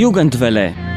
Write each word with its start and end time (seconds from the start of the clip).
Jugendwelle. 0.00 0.89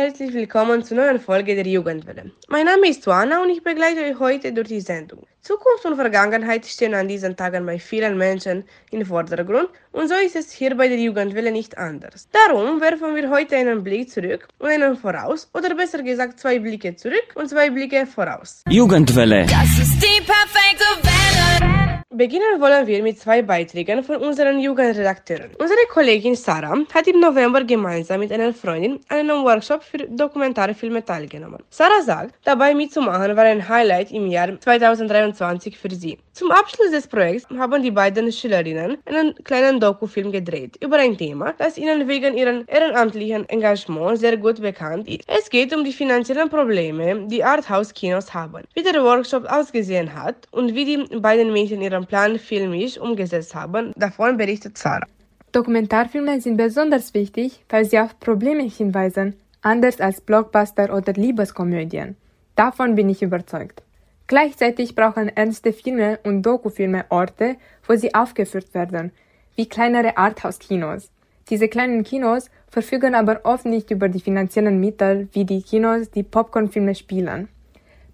Herzlich 0.00 0.32
willkommen 0.32 0.82
zur 0.82 0.96
neuen 0.96 1.20
Folge 1.20 1.54
der 1.54 1.66
Jugendwelle. 1.66 2.30
Mein 2.48 2.64
Name 2.64 2.88
ist 2.88 3.04
Juana 3.04 3.42
und 3.42 3.50
ich 3.50 3.62
begleite 3.62 4.00
euch 4.00 4.18
heute 4.18 4.50
durch 4.50 4.68
die 4.68 4.80
Sendung. 4.80 5.26
Zukunft 5.42 5.84
und 5.84 5.96
Vergangenheit 5.96 6.64
stehen 6.64 6.94
an 6.94 7.06
diesen 7.06 7.36
Tagen 7.36 7.66
bei 7.66 7.78
vielen 7.78 8.16
Menschen 8.16 8.64
im 8.90 9.04
Vordergrund 9.04 9.68
und 9.92 10.08
so 10.08 10.14
ist 10.14 10.36
es 10.36 10.52
hier 10.52 10.74
bei 10.74 10.88
der 10.88 10.98
Jugendwelle 10.98 11.52
nicht 11.52 11.76
anders. 11.76 12.28
Darum 12.32 12.80
werfen 12.80 13.14
wir 13.14 13.28
heute 13.28 13.56
einen 13.56 13.84
Blick 13.84 14.10
zurück 14.10 14.48
und 14.58 14.68
einen 14.68 14.96
voraus 14.96 15.50
oder 15.52 15.74
besser 15.74 16.02
gesagt 16.02 16.40
zwei 16.40 16.58
Blicke 16.58 16.96
zurück 16.96 17.34
und 17.34 17.50
zwei 17.50 17.68
Blicke 17.68 18.06
voraus. 18.06 18.62
Jugendwelle. 18.70 19.44
Das 19.46 19.70
ist 19.78 20.02
die 20.02 20.22
perfekte 20.22 20.88
Welle. 21.02 21.79
Beginnen 22.12 22.60
wollen 22.60 22.88
wir 22.88 23.04
mit 23.04 23.20
zwei 23.20 23.40
Beiträgen 23.40 24.02
von 24.02 24.16
unseren 24.16 24.58
Jugendredakteuren. 24.58 25.52
Unsere 25.60 25.78
Kollegin 25.92 26.34
Sarah 26.34 26.76
hat 26.92 27.06
im 27.06 27.20
November 27.20 27.62
gemeinsam 27.62 28.18
mit 28.18 28.32
einer 28.32 28.52
Freundin 28.52 28.98
an 29.08 29.18
einem 29.18 29.44
Workshop 29.44 29.84
für 29.84 29.98
Dokumentarfilme 29.98 31.04
teilgenommen. 31.04 31.62
Sarah 31.70 32.02
sagt, 32.02 32.34
dabei 32.42 32.74
mitzumachen 32.74 33.36
war 33.36 33.44
ein 33.44 33.68
Highlight 33.68 34.10
im 34.10 34.26
Jahr 34.26 34.58
2023 34.58 35.78
für 35.78 35.90
sie. 35.92 36.18
Zum 36.32 36.50
Abschluss 36.50 36.90
des 36.90 37.06
Projekts 37.06 37.46
haben 37.56 37.80
die 37.80 37.92
beiden 37.92 38.32
Schülerinnen 38.32 38.98
einen 39.04 39.34
kleinen 39.44 39.78
Dokufilm 39.78 40.32
gedreht 40.32 40.82
über 40.82 40.96
ein 40.96 41.16
Thema, 41.16 41.54
das 41.58 41.78
ihnen 41.78 42.08
wegen 42.08 42.36
ihrem 42.36 42.64
ehrenamtlichen 42.66 43.48
Engagement 43.48 44.18
sehr 44.18 44.36
gut 44.36 44.60
bekannt 44.60 45.06
ist. 45.06 45.22
Es 45.28 45.48
geht 45.48 45.72
um 45.72 45.84
die 45.84 45.92
finanziellen 45.92 46.48
Probleme, 46.48 47.28
die 47.28 47.44
Arthouse-Kinos 47.44 48.34
haben, 48.34 48.64
wie 48.74 48.82
der 48.82 49.00
Workshop 49.04 49.44
ausgesehen 49.44 50.12
hat 50.12 50.48
und 50.50 50.74
wie 50.74 50.84
die 50.84 51.18
beiden 51.18 51.52
Mädchen 51.52 51.82
ihren 52.00 52.06
Plan 52.06 52.38
filmisch 52.38 52.98
umgesetzt 52.98 53.54
haben. 53.54 53.92
Davon 53.96 54.36
berichtet 54.36 54.78
Sarah. 54.78 55.06
Dokumentarfilme 55.52 56.40
sind 56.40 56.56
besonders 56.56 57.12
wichtig, 57.14 57.64
weil 57.68 57.84
sie 57.84 57.98
auf 57.98 58.18
Probleme 58.20 58.62
hinweisen, 58.62 59.34
anders 59.62 60.00
als 60.00 60.20
Blockbuster 60.20 60.94
oder 60.94 61.12
Liebeskomödien. 61.12 62.16
Davon 62.56 62.94
bin 62.94 63.08
ich 63.08 63.22
überzeugt. 63.22 63.82
Gleichzeitig 64.26 64.94
brauchen 64.94 65.28
ernste 65.28 65.72
Filme 65.72 66.20
und 66.22 66.42
Dokufilme 66.42 67.04
Orte, 67.08 67.56
wo 67.86 67.96
sie 67.96 68.14
aufgeführt 68.14 68.72
werden, 68.74 69.10
wie 69.56 69.68
kleinere 69.68 70.16
Arthouse-Kinos. 70.16 71.10
Diese 71.48 71.66
kleinen 71.66 72.04
Kinos 72.04 72.48
verfügen 72.68 73.16
aber 73.16 73.40
oft 73.42 73.64
nicht 73.64 73.90
über 73.90 74.08
die 74.08 74.20
finanziellen 74.20 74.78
Mittel 74.78 75.28
wie 75.32 75.44
die 75.44 75.62
Kinos, 75.62 76.10
die 76.12 76.22
Popcornfilme 76.22 76.94
spielen. 76.94 77.48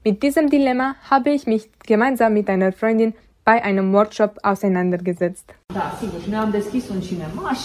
Mit 0.04 0.22
diesem 0.22 0.48
Dilemma 0.48 0.94
habe 1.10 1.30
ich 1.30 1.46
mich 1.46 1.68
gemeinsam 1.84 2.32
mit 2.32 2.48
einer 2.48 2.72
Freundin 2.72 3.12
bei 3.46 3.62
einem 3.62 3.92
Workshop 3.92 4.38
auseinandergesetzt. 4.42 5.54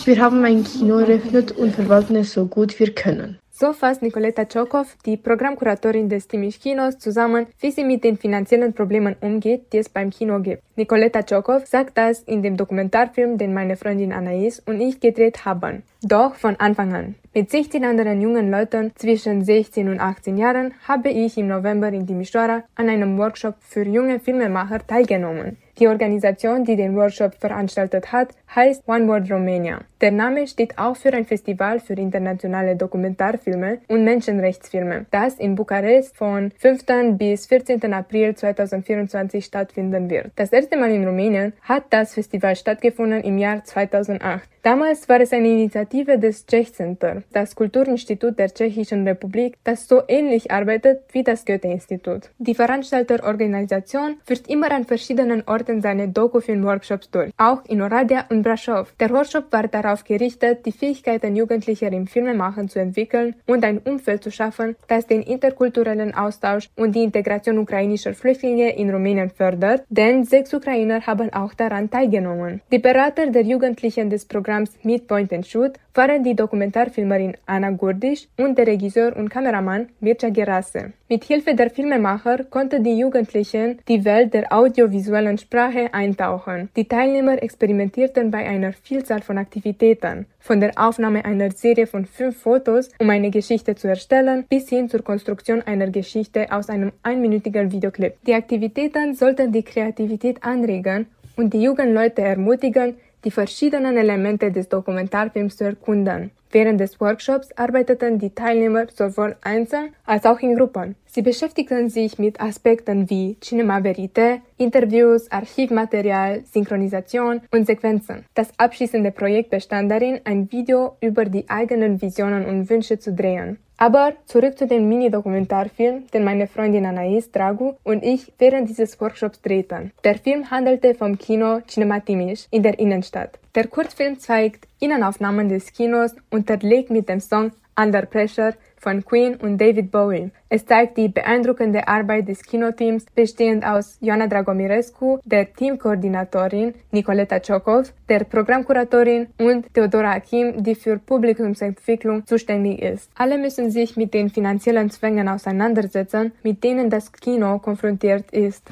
Wir 0.05 0.21
haben 0.21 0.45
ein 0.45 0.63
Kino 0.63 0.99
eröffnet 0.99 1.51
und 1.53 1.75
verwalten 1.75 2.15
es 2.15 2.33
so 2.33 2.45
gut 2.45 2.79
wir 2.79 2.93
können. 2.93 3.39
So 3.61 3.73
fasst 3.73 4.01
Nicoleta 4.01 4.45
Chokov, 4.45 4.97
die 5.05 5.17
Programmkuratorin 5.17 6.09
des 6.09 6.27
Timiș 6.27 6.59
Kinos, 6.59 6.97
zusammen, 6.97 7.45
wie 7.59 7.69
sie 7.69 7.83
mit 7.83 8.03
den 8.03 8.17
finanziellen 8.17 8.73
Problemen 8.73 9.15
umgeht, 9.21 9.71
die 9.71 9.77
es 9.77 9.89
beim 9.89 10.09
Kino 10.09 10.39
gibt. 10.39 10.63
Nicoleta 10.75 11.21
Chokov 11.21 11.67
sagt 11.67 11.95
das 11.95 12.23
in 12.23 12.41
dem 12.41 12.57
Dokumentarfilm, 12.57 13.37
den 13.37 13.53
meine 13.53 13.75
Freundin 13.75 14.13
Anais 14.13 14.63
und 14.65 14.81
ich 14.81 14.99
gedreht 14.99 15.45
haben. 15.45 15.83
Doch 16.01 16.33
von 16.35 16.55
Anfang 16.55 16.93
an. 16.93 17.15
Mit 17.35 17.51
16 17.51 17.85
anderen 17.85 18.19
jungen 18.19 18.49
Leuten 18.49 18.93
zwischen 18.95 19.45
16 19.45 19.89
und 19.89 19.99
18 19.99 20.37
Jahren 20.37 20.73
habe 20.87 21.09
ich 21.09 21.37
im 21.37 21.47
November 21.47 21.89
in 21.89 22.07
Timișoara 22.07 22.63
an 22.75 22.89
einem 22.89 23.17
Workshop 23.19 23.55
für 23.59 23.85
junge 23.85 24.19
Filmemacher 24.19 24.79
teilgenommen. 24.87 25.57
Die 25.79 25.87
Organisation, 25.87 26.65
die 26.65 26.75
den 26.75 26.95
Workshop 26.95 27.35
veranstaltet 27.35 28.11
hat, 28.11 28.29
heißt 28.55 28.83
One 28.87 29.07
World 29.07 29.31
Romania. 29.31 29.81
Der 30.01 30.11
Name 30.11 30.47
steht 30.47 30.77
auch 30.77 30.95
für 30.95 31.13
ein 31.13 31.25
Festival 31.25 31.79
für 31.79 31.93
internationale 31.93 32.75
Dokumentarfilme 32.75 33.79
und 33.87 34.03
Menschenrechtsfilme, 34.03 35.05
das 35.11 35.35
in 35.35 35.55
Bukarest 35.55 36.17
von 36.17 36.51
5. 36.57 37.17
bis 37.17 37.45
14. 37.47 37.93
April 37.93 38.35
2024 38.35 39.45
stattfinden 39.45 40.09
wird. 40.09 40.31
Das 40.35 40.51
erste 40.51 40.77
Mal 40.77 40.91
in 40.91 41.05
Rumänien 41.05 41.53
hat 41.61 41.83
das 41.91 42.13
Festival 42.13 42.55
stattgefunden 42.55 43.21
im 43.21 43.37
Jahr 43.37 43.63
2008. 43.63 44.49
Damals 44.63 45.09
war 45.09 45.19
es 45.19 45.33
eine 45.33 45.47
Initiative 45.47 46.19
des 46.19 46.45
Czech 46.45 46.71
Center, 46.71 47.23
das 47.33 47.55
Kulturinstitut 47.55 48.37
der 48.37 48.53
Tschechischen 48.53 49.07
Republik, 49.07 49.57
das 49.63 49.87
so 49.87 50.03
ähnlich 50.07 50.51
arbeitet 50.51 51.01
wie 51.13 51.23
das 51.23 51.45
Goethe-Institut. 51.45 52.29
Die 52.37 52.53
Veranstalterorganisation 52.53 54.17
führt 54.23 54.47
immer 54.47 54.69
an 54.69 54.85
verschiedenen 54.85 55.41
Orten 55.47 55.81
seine 55.81 56.09
Dokufilm-Workshops 56.09 57.09
durch, 57.09 57.31
auch 57.37 57.65
in 57.65 57.81
Oradea 57.81 58.25
und 58.29 58.43
Brasov. 58.43 58.93
Der 58.99 59.09
Workshop 59.09 59.51
war 59.51 59.67
darauf 59.67 60.03
gerichtet, 60.03 60.63
die 60.67 60.71
Fähigkeiten 60.71 61.35
Jugendlicher 61.35 61.91
im 61.91 62.05
Filmemachen 62.05 62.69
zu 62.69 62.77
entwickeln 62.77 63.33
und 63.47 63.65
ein 63.65 63.79
Umfeld 63.79 64.23
zu 64.23 64.29
schaffen, 64.29 64.75
das 64.87 65.07
den 65.07 65.23
interkulturellen 65.23 66.13
Austausch 66.13 66.69
und 66.75 66.93
die 66.95 67.03
Integration 67.03 67.57
ukrainischer 67.57 68.13
Flüchtlinge 68.13 68.75
in 68.75 68.91
Rumänien 68.91 69.31
fördert, 69.31 69.85
denn 69.89 70.23
sechs 70.23 70.53
Ukrainer 70.53 71.07
haben 71.07 71.33
auch 71.33 71.55
daran 71.55 71.89
teilgenommen. 71.89 72.61
Die 72.71 72.77
Berater 72.77 73.25
der 73.25 73.41
Jugendlichen 73.41 74.11
des 74.11 74.25
Programms 74.25 74.50
Meet 74.83 75.07
Point 75.07 75.33
and 75.33 75.45
Shoot 75.45 75.73
waren 75.93 76.23
die 76.23 76.35
Dokumentarfilmerin 76.35 77.35
Anna 77.45 77.71
Gurdisch 77.71 78.27
und 78.37 78.57
der 78.57 78.67
Regisseur 78.67 79.15
und 79.15 79.29
Kameramann 79.29 79.89
Mircea 79.99 80.29
Gerasse. 80.29 80.93
Mit 81.09 81.23
Hilfe 81.25 81.55
der 81.55 81.69
Filmemacher 81.69 82.45
konnten 82.45 82.83
die 82.83 82.97
Jugendlichen 82.97 83.79
die 83.87 84.03
Welt 84.05 84.33
der 84.33 84.51
audiovisuellen 84.51 85.37
Sprache 85.37 85.93
eintauchen. 85.93 86.69
Die 86.75 86.87
Teilnehmer 86.87 87.41
experimentierten 87.43 88.31
bei 88.31 88.47
einer 88.47 88.73
Vielzahl 88.73 89.21
von 89.21 89.37
Aktivitäten, 89.37 90.25
von 90.39 90.59
der 90.59 90.71
Aufnahme 90.77 91.25
einer 91.25 91.51
Serie 91.51 91.87
von 91.87 92.05
fünf 92.05 92.37
Fotos, 92.37 92.89
um 92.99 93.09
eine 93.09 93.29
Geschichte 93.29 93.75
zu 93.75 93.87
erstellen, 93.87 94.45
bis 94.49 94.69
hin 94.69 94.89
zur 94.89 95.03
Konstruktion 95.03 95.61
einer 95.61 95.89
Geschichte 95.89 96.51
aus 96.51 96.69
einem 96.69 96.91
einminütigen 97.03 97.71
Videoclip. 97.71 98.13
Die 98.25 98.33
Aktivitäten 98.33 99.13
sollten 99.15 99.51
die 99.51 99.63
Kreativität 99.63 100.43
anregen 100.43 101.07
und 101.35 101.53
die 101.53 101.61
jungen 101.61 101.93
Leute 101.93 102.21
ermutigen, 102.21 102.95
die 103.23 103.31
verschiedenen 103.31 103.97
Elemente 103.97 104.51
des 104.51 104.69
Dokumentarfilms 104.69 105.57
zu 105.57 105.65
erkunden. 105.65 106.31
Während 106.51 106.81
des 106.81 106.99
Workshops 106.99 107.49
arbeiteten 107.55 108.19
die 108.19 108.35
Teilnehmer 108.35 108.87
sowohl 108.93 109.37
einzeln 109.41 109.93
als 110.05 110.25
auch 110.25 110.39
in 110.39 110.55
Gruppen. 110.55 110.95
Sie 111.05 111.21
beschäftigten 111.21 111.89
sich 111.89 112.19
mit 112.19 112.41
Aspekten 112.41 113.09
wie 113.09 113.37
Cinema 113.39 113.81
Verite, 113.81 114.41
Interviews, 114.57 115.31
Archivmaterial, 115.31 116.43
Synchronisation 116.51 117.41
und 117.51 117.67
Sequenzen. 117.67 118.25
Das 118.33 118.49
abschließende 118.57 119.11
Projekt 119.11 119.49
bestand 119.49 119.91
darin, 119.91 120.19
ein 120.25 120.51
Video 120.51 120.97
über 121.01 121.25
die 121.25 121.49
eigenen 121.49 122.01
Visionen 122.01 122.45
und 122.45 122.69
Wünsche 122.69 122.99
zu 122.99 123.13
drehen. 123.13 123.57
Aber 123.77 124.13
zurück 124.25 124.59
zu 124.59 124.67
dem 124.67 124.87
Mini-Dokumentarfilm, 124.87 126.05
den 126.13 126.23
meine 126.23 126.45
Freundin 126.45 126.85
Anais 126.85 127.31
Dragu 127.31 127.73
und 127.83 128.03
ich 128.03 128.31
während 128.37 128.69
dieses 128.69 129.01
Workshops 129.01 129.41
drehten. 129.41 129.91
Der 130.03 130.19
Film 130.19 130.51
handelte 130.51 130.93
vom 130.93 131.17
Kino 131.17 131.61
Cinema 131.67 131.97
Timiș 131.97 132.47
in 132.51 132.61
der 132.61 132.77
Innenstadt. 132.77 133.39
Der 133.53 133.67
Kurzfilm 133.67 134.17
zeigt 134.17 134.65
Innenaufnahmen 134.79 135.49
des 135.49 135.73
Kinos 135.73 136.15
unterlegt 136.29 136.89
mit 136.89 137.09
dem 137.09 137.19
Song 137.19 137.51
Under 137.77 138.03
Pressure 138.03 138.53
von 138.81 139.05
Queen 139.05 139.35
und 139.35 139.59
David 139.59 139.91
Bowie. 139.91 140.31
Es 140.49 140.65
zeigt 140.65 140.97
die 140.97 141.07
beeindruckende 141.07 141.87
Arbeit 141.87 142.27
des 142.27 142.43
Kinoteams, 142.43 143.05
bestehend 143.15 143.63
aus 143.63 143.97
Joana 144.01 144.27
Dragomirescu, 144.27 145.19
der 145.23 145.53
Teamkoordinatorin 145.53 146.73
Nicoleta 146.91 147.39
Chokov, 147.39 147.93
der 148.09 148.25
Programmkuratorin 148.25 149.27
und 149.39 149.73
Theodora 149.73 150.11
Akim, 150.13 150.61
die 150.61 150.75
für 150.75 150.97
Publikumsentwicklung 150.97 152.25
zuständig 152.25 152.81
ist. 152.81 153.09
Alle 153.15 153.37
müssen 153.37 153.71
sich 153.71 153.95
mit 153.95 154.13
den 154.13 154.29
finanziellen 154.29 154.89
Zwängen 154.89 155.29
auseinandersetzen, 155.29 156.33
mit 156.43 156.63
denen 156.63 156.89
das 156.89 157.11
Kino 157.13 157.59
konfrontiert 157.59 158.29
ist. 158.31 158.63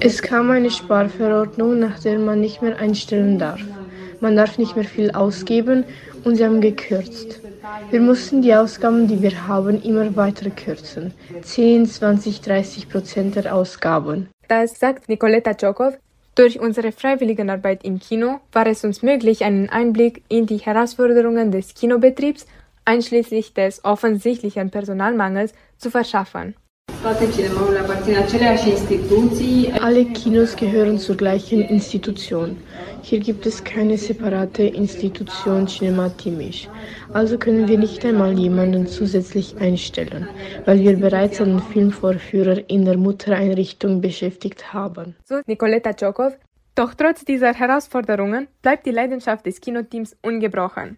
Es 0.00 0.20
kam 0.20 0.50
eine 0.50 0.70
Sparverordnung, 0.70 1.78
nach 1.78 2.00
der 2.00 2.18
man 2.18 2.40
nicht 2.40 2.60
mehr 2.60 2.78
einstellen 2.78 3.38
darf. 3.38 3.60
Man 4.20 4.36
darf 4.36 4.58
nicht 4.58 4.74
mehr 4.76 4.84
viel 4.84 5.10
ausgeben 5.12 5.84
und 6.24 6.36
sie 6.36 6.44
haben 6.44 6.60
gekürzt. 6.60 7.40
Wir 7.90 8.00
mussten 8.00 8.42
die 8.42 8.54
Ausgaben, 8.54 9.08
die 9.08 9.22
wir 9.22 9.46
haben, 9.46 9.80
immer 9.82 10.14
weiter 10.16 10.50
kürzen. 10.50 11.14
10, 11.42 11.86
20, 11.86 12.40
30 12.40 12.88
Prozent 12.88 13.36
der 13.36 13.54
Ausgaben. 13.54 14.28
Das 14.48 14.78
sagt 14.78 15.08
Nicoleta 15.08 15.54
Chokov. 15.54 15.96
Durch 16.34 16.58
unsere 16.58 16.92
Freiwilligenarbeit 16.92 17.84
im 17.84 18.00
Kino 18.00 18.40
war 18.52 18.66
es 18.66 18.84
uns 18.84 19.02
möglich, 19.02 19.44
einen 19.44 19.70
Einblick 19.70 20.24
in 20.28 20.46
die 20.46 20.58
Herausforderungen 20.58 21.52
des 21.52 21.74
Kinobetriebs, 21.74 22.46
einschließlich 22.84 23.54
des 23.54 23.84
offensichtlichen 23.84 24.70
Personalmangels, 24.70 25.54
zu 25.78 25.90
verschaffen. 25.90 26.56
Alle 29.80 30.04
Kinos 30.06 30.56
gehören 30.56 30.98
zur 30.98 31.16
gleichen 31.16 31.60
Institution. 31.60 32.56
Hier 33.02 33.20
gibt 33.20 33.44
es 33.44 33.62
keine 33.62 33.98
separate 33.98 34.62
Institution 34.62 35.66
Cinema 35.66 36.08
Timiș. 36.08 36.66
Also 37.12 37.36
können 37.36 37.68
wir 37.68 37.76
nicht 37.76 38.06
einmal 38.06 38.38
jemanden 38.38 38.86
zusätzlich 38.86 39.54
einstellen, 39.60 40.28
weil 40.64 40.80
wir 40.80 40.96
bereits 40.96 41.42
einen 41.42 41.60
Filmvorführer 41.60 42.70
in 42.70 42.86
der 42.86 42.96
Muttereinrichtung 42.96 44.00
beschäftigt 44.00 44.72
haben. 44.72 45.14
So 45.24 45.40
Nicoleta 45.46 45.92
Tschokov. 45.92 46.38
Doch 46.74 46.94
trotz 46.94 47.26
dieser 47.26 47.52
Herausforderungen 47.52 48.48
bleibt 48.62 48.86
die 48.86 48.92
Leidenschaft 48.92 49.44
des 49.44 49.60
Kinoteams 49.60 50.16
ungebrochen. 50.22 50.96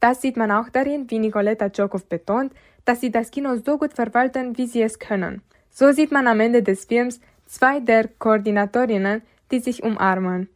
Das 0.00 0.22
sieht 0.22 0.38
man 0.38 0.50
auch 0.50 0.70
darin, 0.70 1.10
wie 1.10 1.18
Nicoleta 1.18 1.68
Tschokov 1.68 2.06
betont, 2.06 2.52
dass 2.84 3.00
sie 3.00 3.10
das 3.10 3.30
Kino 3.30 3.56
so 3.56 3.78
gut 3.78 3.92
verwalten, 3.92 4.56
wie 4.58 4.66
sie 4.66 4.82
es 4.82 4.98
können. 4.98 5.42
So 5.70 5.92
sieht 5.92 6.12
man 6.12 6.26
am 6.26 6.40
Ende 6.40 6.62
des 6.62 6.84
Films 6.84 7.20
zwei 7.46 7.80
der 7.80 8.08
Koordinatorinnen, 8.08 9.22
die 9.50 9.60
sich 9.60 9.82
umarmen. 9.82 10.48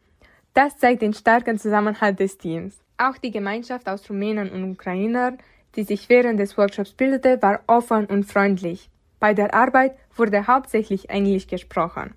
Das 0.53 0.77
zeigt 0.77 1.01
den 1.01 1.13
starken 1.13 1.59
Zusammenhalt 1.59 2.19
des 2.19 2.37
Teams. 2.37 2.79
Auch 2.97 3.17
die 3.17 3.31
Gemeinschaft 3.31 3.87
aus 3.87 4.09
Rumänen 4.09 4.49
und 4.49 4.71
Ukrainern, 4.71 5.37
die 5.75 5.83
sich 5.83 6.09
während 6.09 6.39
des 6.39 6.57
Workshops 6.57 6.93
bildete, 6.93 7.41
war 7.41 7.61
offen 7.67 8.05
und 8.07 8.23
freundlich. 8.23 8.89
Bei 9.19 9.33
der 9.33 9.53
Arbeit 9.53 9.95
wurde 10.15 10.47
hauptsächlich 10.47 11.09
Englisch 11.09 11.47
gesprochen. 11.47 12.15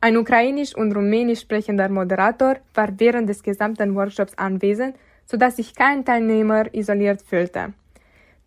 Ein 0.00 0.16
ukrainisch 0.16 0.74
und 0.74 0.92
rumänisch 0.92 1.40
sprechender 1.40 1.88
Moderator 1.88 2.56
war 2.74 2.88
während 2.98 3.28
des 3.28 3.42
gesamten 3.42 3.94
Workshops 3.94 4.34
anwesend, 4.36 4.96
sodass 5.24 5.56
sich 5.56 5.74
kein 5.74 6.04
Teilnehmer 6.04 6.74
isoliert 6.74 7.22
fühlte. 7.22 7.72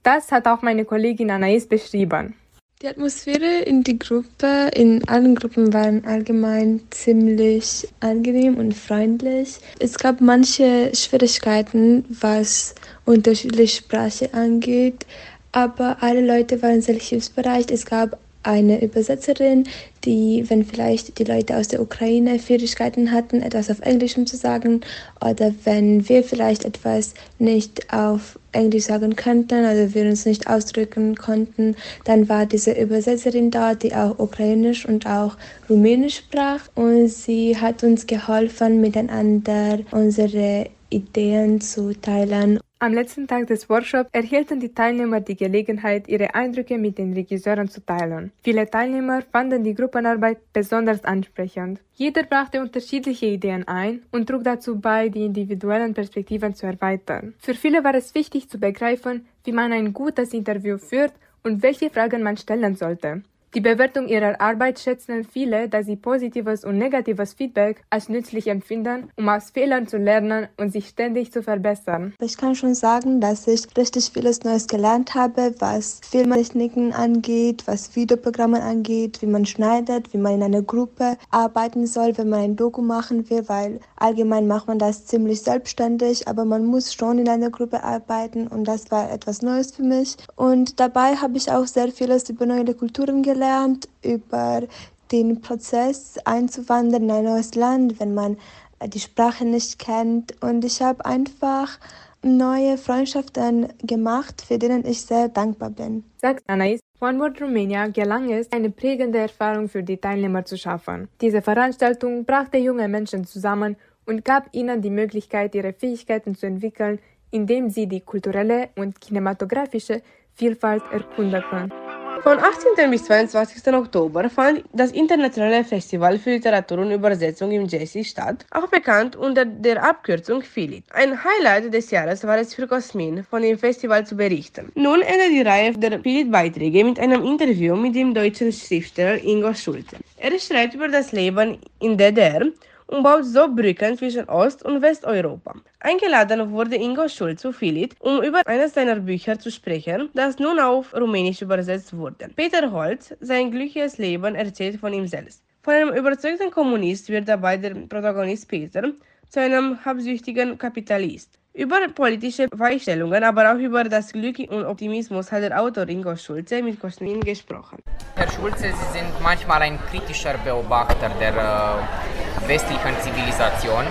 Das 0.05 0.31
hat 0.31 0.45
auch 0.45 0.61
meine 0.61 0.85
Kollegin 0.85 1.31
Anais 1.31 1.65
beschrieben. 1.65 2.35
Die 2.83 2.87
Atmosphäre 2.87 3.63
in 3.65 3.83
die 3.83 3.97
Gruppe, 3.97 4.69
in 4.75 5.03
allen 5.07 5.33
Gruppen 5.33 5.73
waren 5.73 6.05
allgemein 6.05 6.81
ziemlich 6.91 7.87
angenehm 8.01 8.57
und 8.57 8.75
freundlich. 8.75 9.57
Es 9.79 9.97
gab 9.97 10.21
manche 10.21 10.91
Schwierigkeiten, 10.93 12.05
was 12.21 12.75
unterschiedliche 13.05 13.77
Sprache 13.81 14.31
angeht, 14.31 15.07
aber 15.51 15.97
alle 16.01 16.21
Leute 16.21 16.61
waren 16.61 16.81
sehr 16.81 16.99
hilfsbereit. 16.99 17.71
Es 17.71 17.87
gab 17.87 18.19
eine 18.45 18.81
Übersetzerin, 18.83 19.65
die, 20.03 20.45
wenn 20.47 20.63
vielleicht 20.63 21.17
die 21.19 21.23
Leute 21.23 21.57
aus 21.57 21.67
der 21.67 21.81
Ukraine 21.81 22.39
Schwierigkeiten 22.39 23.11
hatten, 23.11 23.41
etwas 23.41 23.71
auf 23.71 23.79
Englisch 23.81 24.13
zu 24.13 24.37
sagen, 24.37 24.81
oder 25.19 25.53
wenn 25.63 26.07
wir 26.07 26.23
vielleicht 26.23 26.63
etwas 26.63 27.13
nicht 27.39 27.91
auf 27.91 28.39
Englisch 28.51 28.85
sagen 28.85 29.15
könnten, 29.15 29.65
also 29.65 29.93
wir 29.93 30.03
uns 30.05 30.25
nicht 30.25 30.47
ausdrücken 30.47 31.15
konnten, 31.15 31.75
dann 32.05 32.29
war 32.29 32.45
diese 32.45 32.71
Übersetzerin 32.71 33.51
da, 33.51 33.75
die 33.75 33.93
auch 33.95 34.19
Ukrainisch 34.19 34.85
und 34.85 35.07
auch 35.07 35.35
Rumänisch 35.69 36.17
sprach 36.17 36.61
und 36.75 37.09
sie 37.09 37.57
hat 37.57 37.83
uns 37.83 38.07
geholfen, 38.07 38.79
miteinander 38.79 39.79
unsere 39.91 40.69
Ideen 40.89 41.59
zu 41.61 41.93
teilen. 41.93 42.59
Am 42.85 42.93
letzten 42.93 43.25
Tag 43.25 43.47
des 43.47 43.67
Workshops 43.67 44.11
erhielten 44.11 44.59
die 44.59 44.71
Teilnehmer 44.71 45.19
die 45.19 45.35
Gelegenheit, 45.35 46.07
ihre 46.07 46.35
Eindrücke 46.35 46.77
mit 46.77 46.99
den 46.99 47.13
Regisseuren 47.13 47.67
zu 47.67 47.83
teilen. 47.83 48.31
Viele 48.43 48.69
Teilnehmer 48.69 49.23
fanden 49.23 49.63
die 49.63 49.73
Gruppenarbeit 49.73 50.37
besonders 50.53 51.03
ansprechend. 51.03 51.79
Jeder 51.95 52.21
brachte 52.21 52.61
unterschiedliche 52.61 53.25
Ideen 53.25 53.67
ein 53.67 54.03
und 54.11 54.29
trug 54.29 54.43
dazu 54.43 54.79
bei, 54.79 55.09
die 55.09 55.25
individuellen 55.25 55.95
Perspektiven 55.95 56.53
zu 56.53 56.67
erweitern. 56.67 57.33
Für 57.39 57.55
viele 57.55 57.83
war 57.83 57.95
es 57.95 58.13
wichtig 58.13 58.49
zu 58.51 58.59
begreifen, 58.59 59.25
wie 59.45 59.51
man 59.51 59.73
ein 59.73 59.91
gutes 59.91 60.31
Interview 60.35 60.77
führt 60.77 61.13
und 61.43 61.63
welche 61.63 61.89
Fragen 61.89 62.21
man 62.21 62.37
stellen 62.37 62.75
sollte. 62.75 63.23
Die 63.55 63.61
Bewertung 63.61 64.09
ihrer 64.09 64.41
Arbeit 64.41 64.79
schätzen 64.79 65.23
viele, 65.23 65.69
da 65.69 65.81
sie 65.81 65.95
positives 65.95 66.65
und 66.65 66.77
negatives 66.77 67.35
Feedback 67.35 67.85
als 67.89 68.09
nützlich 68.09 68.47
empfinden, 68.47 69.09
um 69.15 69.29
aus 69.29 69.51
Fehlern 69.51 69.87
zu 69.87 69.95
lernen 69.95 70.49
und 70.57 70.73
sich 70.73 70.89
ständig 70.89 71.31
zu 71.31 71.41
verbessern. 71.41 72.13
Ich 72.19 72.35
kann 72.35 72.55
schon 72.55 72.75
sagen, 72.75 73.21
dass 73.21 73.47
ich 73.47 73.65
richtig 73.77 74.11
vieles 74.13 74.43
Neues 74.43 74.67
gelernt 74.67 75.15
habe, 75.15 75.55
was 75.59 76.01
Filmtechniken 76.03 76.91
angeht, 76.91 77.63
was 77.65 77.95
Videoprogramme 77.95 78.61
angeht, 78.61 79.21
wie 79.21 79.27
man 79.27 79.45
schneidet, 79.45 80.13
wie 80.13 80.17
man 80.17 80.33
in 80.33 80.43
einer 80.43 80.61
Gruppe 80.61 81.15
arbeiten 81.31 81.87
soll, 81.87 82.17
wenn 82.17 82.27
man 82.27 82.41
ein 82.41 82.55
Doku 82.57 82.81
machen 82.81 83.29
will, 83.29 83.47
weil 83.47 83.79
allgemein 83.95 84.47
macht 84.47 84.67
man 84.67 84.79
das 84.79 85.05
ziemlich 85.05 85.41
selbstständig, 85.41 86.27
aber 86.27 86.43
man 86.43 86.65
muss 86.65 86.93
schon 86.93 87.19
in 87.19 87.29
einer 87.29 87.51
Gruppe 87.51 87.85
arbeiten 87.85 88.47
und 88.47 88.65
das 88.65 88.91
war 88.91 89.09
etwas 89.09 89.41
Neues 89.41 89.71
für 89.71 89.83
mich. 89.83 90.17
Und 90.35 90.81
dabei 90.81 91.15
habe 91.15 91.37
ich 91.37 91.49
auch 91.49 91.67
sehr 91.67 91.87
vieles 91.93 92.29
über 92.29 92.45
neue 92.45 92.73
Kulturen 92.73 93.23
gelernt 93.23 93.44
gelernt 93.45 93.87
über 94.03 94.63
den 95.11 95.41
Prozess 95.41 96.17
einzuwandern 96.25 97.03
in 97.03 97.11
ein 97.11 97.25
neues 97.25 97.53
Land, 97.55 97.99
wenn 97.99 98.13
man 98.13 98.37
äh, 98.79 98.89
die 98.89 98.99
Sprache 98.99 99.45
nicht 99.45 99.77
kennt. 99.77 100.41
Und 100.41 100.65
ich 100.65 100.81
habe 100.81 101.05
einfach 101.05 101.79
neue 102.23 102.77
Freundschaften 102.77 103.67
gemacht, 103.83 104.43
für 104.47 104.57
denen 104.57 104.83
ich 104.85 105.01
sehr 105.01 105.29
dankbar 105.29 105.69
bin. 105.69 106.03
Sagt 106.17 106.43
Anais, 106.47 106.79
One 106.99 107.19
World 107.19 107.39
Romania 107.39 107.87
gelang 107.87 108.31
es, 108.31 108.51
eine 108.51 108.71
prägende 108.71 109.19
Erfahrung 109.19 109.69
für 109.69 109.83
die 109.83 109.97
Teilnehmer 109.97 110.43
zu 110.43 110.57
schaffen. 110.57 111.07
Diese 111.21 111.41
Veranstaltung 111.43 112.25
brachte 112.25 112.57
junge 112.57 112.87
Menschen 112.87 113.25
zusammen 113.25 113.75
und 114.07 114.25
gab 114.25 114.49
ihnen 114.53 114.81
die 114.81 114.89
Möglichkeit, 114.89 115.53
ihre 115.53 115.73
Fähigkeiten 115.73 116.33
zu 116.33 116.47
entwickeln, 116.47 116.99
indem 117.29 117.69
sie 117.69 117.85
die 117.85 118.01
kulturelle 118.01 118.69
und 118.75 118.99
kinematografische 119.01 120.01
Vielfalt 120.33 120.83
erkundeten. 120.91 121.84
Von 122.23 122.39
18. 122.39 122.89
bis 122.89 123.03
22. 123.05 123.73
Oktober 123.73 124.29
fand 124.29 124.63
das 124.73 124.91
internationale 124.91 125.63
Festival 125.63 126.17
für 126.17 126.31
Literatur 126.31 126.79
und 126.79 126.91
Übersetzung 126.91 127.51
im 127.51 127.65
Jesse 127.65 128.03
statt, 128.03 128.45
auch 128.51 128.67
bekannt 128.67 129.15
unter 129.15 129.45
der 129.45 129.83
Abkürzung 129.83 130.41
FILIT. 130.41 130.85
Ein 130.91 131.23
Highlight 131.23 131.73
des 131.73 131.91
Jahres 131.91 132.23
war 132.23 132.37
es 132.37 132.53
für 132.53 132.67
Cosmin, 132.67 133.23
von 133.23 133.41
dem 133.41 133.57
Festival 133.57 134.05
zu 134.05 134.15
berichten. 134.15 134.71
Nun 134.75 135.01
endet 135.01 135.31
die 135.31 135.41
Reihe 135.41 135.73
der 135.73 135.99
FILIT-Beiträge 135.99 136.83
mit 136.83 136.99
einem 136.99 137.23
Interview 137.23 137.75
mit 137.75 137.95
dem 137.95 138.13
deutschen 138.13 138.51
Schriftsteller 138.51 139.23
Ingo 139.23 139.53
Schulte. 139.53 139.97
Er 140.17 140.39
schreibt 140.39 140.73
über 140.73 140.87
das 140.87 141.11
Leben 141.11 141.59
in 141.79 141.97
DDR 141.97 142.47
und 142.87 143.03
baut 143.03 143.25
so 143.25 143.47
Brücken 143.47 143.97
zwischen 143.97 144.29
Ost- 144.29 144.63
und 144.63 144.81
Westeuropa. 144.81 145.55
Eingeladen 145.79 146.51
wurde 146.51 146.75
Ingo 146.75 147.07
Schulz 147.07 147.41
zu 147.41 147.51
Filit, 147.51 147.95
um 147.99 148.21
über 148.21 148.41
eines 148.45 148.73
seiner 148.73 148.97
Bücher 148.97 149.37
zu 149.39 149.51
sprechen, 149.51 150.09
das 150.13 150.39
nun 150.39 150.59
auf 150.59 150.93
Rumänisch 150.93 151.41
übersetzt 151.41 151.95
wurde. 151.95 152.29
Peter 152.35 152.71
Holz, 152.71 153.13
sein 153.19 153.51
glückliches 153.51 153.97
Leben, 153.97 154.35
erzählt 154.35 154.79
von 154.79 154.93
ihm 154.93 155.07
selbst. 155.07 155.43
Von 155.63 155.73
einem 155.73 155.93
überzeugten 155.95 156.51
Kommunist 156.51 157.09
wird 157.09 157.27
dabei 157.27 157.57
der 157.57 157.73
Protagonist 157.73 158.47
Peter 158.47 158.83
zu 159.29 159.39
einem 159.39 159.83
habsüchtigen 159.83 160.57
Kapitalist. 160.57 161.39
Über 161.53 161.87
politische 161.87 162.47
Weichstellungen, 162.51 163.23
aber 163.23 163.53
auch 163.53 163.57
über 163.57 163.85
das 163.85 164.11
Glück 164.11 164.39
und 164.49 164.65
Optimismus 164.65 165.31
hat 165.31 165.41
der 165.41 165.59
Autor 165.59 165.87
Ingo 165.87 166.15
Schulze 166.17 166.61
mit 166.61 166.79
Kosmin 166.79 167.21
gesprochen. 167.21 167.79
Herr 168.15 168.29
Schulze, 168.29 168.73
Sie 168.73 168.99
sind 168.99 169.09
manchmal 169.23 169.61
ein 169.61 169.79
kritischer 169.89 170.37
Beobachter 170.43 171.09
der 171.17 171.33
äh, 171.33 172.24
westlichen 172.47 172.95
Zivilisation. 173.01 173.85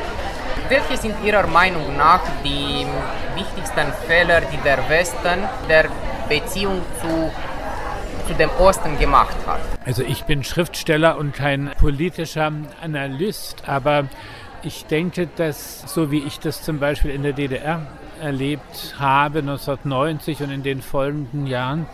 Welche 0.69 0.97
sind 0.97 1.15
Ihrer 1.25 1.47
Meinung 1.47 1.97
nach 1.97 2.23
die 2.43 2.87
wichtigsten 3.35 3.93
Fehler, 4.07 4.41
die 4.41 4.57
der 4.59 4.89
Westen 4.89 5.43
der 5.69 5.87
Beziehung 6.29 6.81
zu 7.01 7.31
zu 8.27 8.35
dem 8.35 8.51
Osten 8.59 8.99
gemacht 8.99 9.37
hat. 9.47 9.61
Also 9.85 10.03
ich 10.03 10.25
bin 10.25 10.45
Schriftsteller 10.45 11.19
und 11.19 11.35
kein 11.35 11.71
politischer 11.79 12.51
Analyst, 12.83 13.69
aber 13.69 14.05
ich 14.63 14.87
denke, 14.87 15.29
dass 15.37 15.83
so 15.93 16.11
wie 16.11 16.21
ich 16.21 16.41
das 16.41 16.63
zum 16.63 16.79
Beispiel 16.79 17.11
in 17.11 17.23
der 17.23 17.35
DDR 17.35 17.87
erlebt 18.21 18.95
habe, 18.99 19.41
1990 19.41 20.43
und 20.43 20.51
in 20.51 20.63
den 20.63 20.81
folgenden 20.81 21.47
Jahren, 21.47 21.87